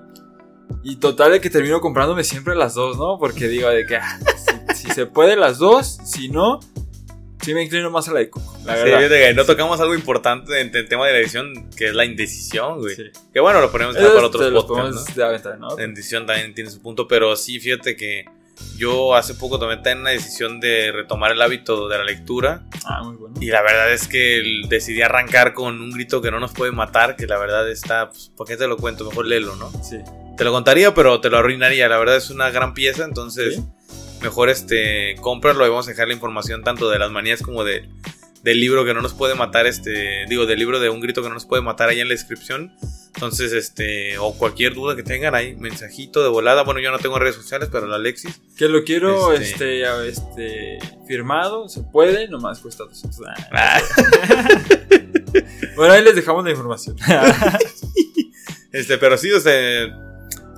[0.83, 3.17] Y total de que termino comprándome siempre las dos, ¿no?
[3.17, 4.19] Porque digo de que ah,
[4.75, 6.59] si se puede las dos, si no,
[7.41, 8.57] Sí, me inclino más a la de Coco.
[8.65, 9.33] La verdad.
[9.35, 12.95] no tocamos algo importante en el tema de la edición, que es la indecisión, güey.
[13.33, 15.49] Que bueno, lo ponemos para otros podcasts.
[15.59, 15.75] ¿no?
[15.75, 18.25] La indecisión también tiene su punto, pero sí, fíjate que
[18.77, 22.63] yo hace poco tomé una decisión de retomar el hábito de la lectura.
[22.85, 23.35] Ah, muy bueno.
[23.39, 27.15] Y la verdad es que decidí arrancar con un grito que no nos puede matar,
[27.15, 28.09] que la verdad está.
[28.09, 29.05] Pues, ¿Por qué te lo cuento?
[29.05, 29.71] Mejor léelo, ¿no?
[29.83, 29.97] Sí.
[30.37, 31.87] Te lo contaría, pero te lo arruinaría.
[31.89, 33.61] La verdad es una gran pieza, entonces
[34.21, 37.87] mejor este, cómpralo y vamos a dejar la información tanto de las manías como de,
[38.43, 41.27] del libro que no nos puede matar, este, digo, del libro de un grito que
[41.29, 42.73] no nos puede matar ahí en la descripción.
[43.13, 46.63] Entonces, este, o cualquier duda que tengan ahí, mensajito de volada.
[46.63, 48.39] Bueno, yo no tengo redes sociales, pero la Alexis.
[48.57, 53.21] Que lo quiero Este- este, este, firmado, se puede, nomás cuesta 200.
[53.27, 53.47] Ah.
[53.51, 53.81] Ah,
[55.75, 56.95] Bueno, ahí les dejamos la información.
[58.73, 60.10] Este, pero sí, o sea,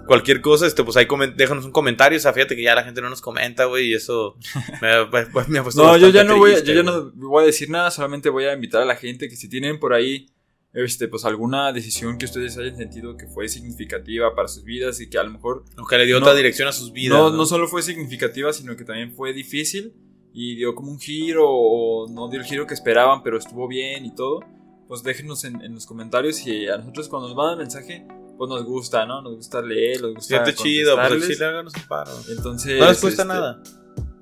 [0.07, 2.17] cualquier cosa, este, pues ahí déjanos un comentario.
[2.17, 4.35] O sea, fíjate que ya la gente no nos comenta, güey, y eso
[4.81, 7.11] me, pues, me ha puesto no, yo ya no voy, a- triste, yo ya no
[7.15, 9.93] voy a decir nada, solamente voy a invitar a la gente que si tienen por
[9.93, 10.27] ahí
[10.73, 15.07] este, pues alguna decisión que ustedes hayan sentido que fue significativa para sus vidas y
[15.07, 17.15] que a lo mejor O que le dio No- otra dirección a sus vidas.
[17.17, 17.37] no, ¿no?
[17.37, 19.93] no solo fue significativa, sino que también fue difícil
[20.33, 24.03] y dio como un giro o no dio el giro que esperaban, pero estuvo bien
[24.05, 24.39] y todo,
[24.87, 28.03] pues déjenos en, en los comentarios y a nosotros cuando nos mandan mensaje,
[28.47, 29.21] pues nos gusta, ¿no?
[29.21, 32.11] Nos gusta leer, nos gusta Siente chido, pues chile, háganos un paro.
[32.29, 33.59] Entonces, No les cuesta este, nada.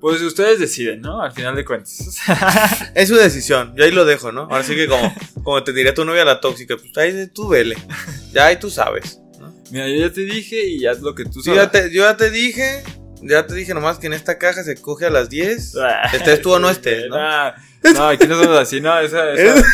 [0.00, 1.22] Pues ustedes deciden, ¿no?
[1.22, 1.98] Al final de cuentas.
[2.94, 4.42] Es su decisión, yo ahí lo dejo, ¿no?
[4.42, 5.14] Ahora sí que como,
[5.44, 7.76] como te diría tu novia la tóxica, pues ahí tú vele.
[8.32, 9.20] Ya ahí tú sabes.
[9.38, 9.54] ¿no?
[9.70, 11.62] Mira, yo ya te dije y haz lo que tú Sí, sabes.
[11.62, 12.82] ya te- yo ya te dije,
[13.22, 15.76] ya te dije nomás que en esta caja se coge a las 10.
[15.76, 17.16] Ah, Estés tú o no estés, ¿no?
[17.94, 19.64] No, aquí no somos así, no, esa, esa-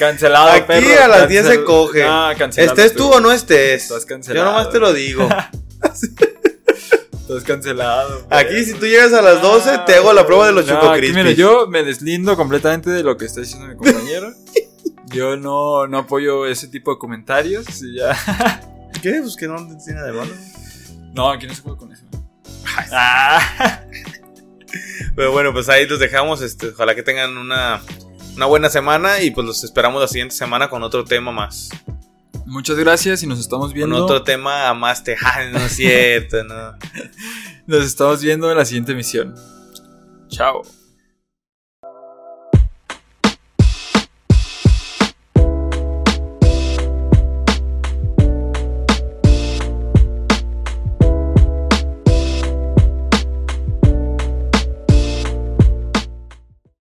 [0.00, 1.04] Cancelado, Aquí perro.
[1.04, 2.02] a las 10 se coge.
[2.04, 3.82] No, cancelado Estés tú o no estés.
[3.82, 4.46] Estás Yo cancelado.
[4.50, 5.28] nomás te lo digo.
[7.20, 8.26] Estás cancelado.
[8.30, 10.88] Aquí si tú llegas a las 12 te hago la prueba de los No, Choco
[10.88, 11.12] aquí.
[11.12, 14.32] Mira, yo me deslindo completamente de lo que está diciendo mi compañero.
[15.12, 17.66] Yo no, no apoyo ese tipo de comentarios.
[17.82, 18.16] y ya.
[19.02, 19.18] ¿Qué?
[19.20, 20.32] Pues que no tiene de malo.
[21.12, 22.04] No, aquí no se puede con eso.
[22.92, 23.82] Ah.
[25.16, 26.40] Pero bueno, pues ahí los dejamos.
[26.42, 27.82] Este, ojalá que tengan una,
[28.36, 31.68] una buena semana y pues los esperamos la siguiente semana con otro tema más.
[32.46, 34.04] Muchas gracias y nos estamos Con viendo.
[34.04, 35.16] otro tema a más te...
[35.22, 36.74] Ay, no es cierto, no.
[37.66, 39.34] Nos estamos viendo en la siguiente emisión.
[40.28, 40.62] Chao.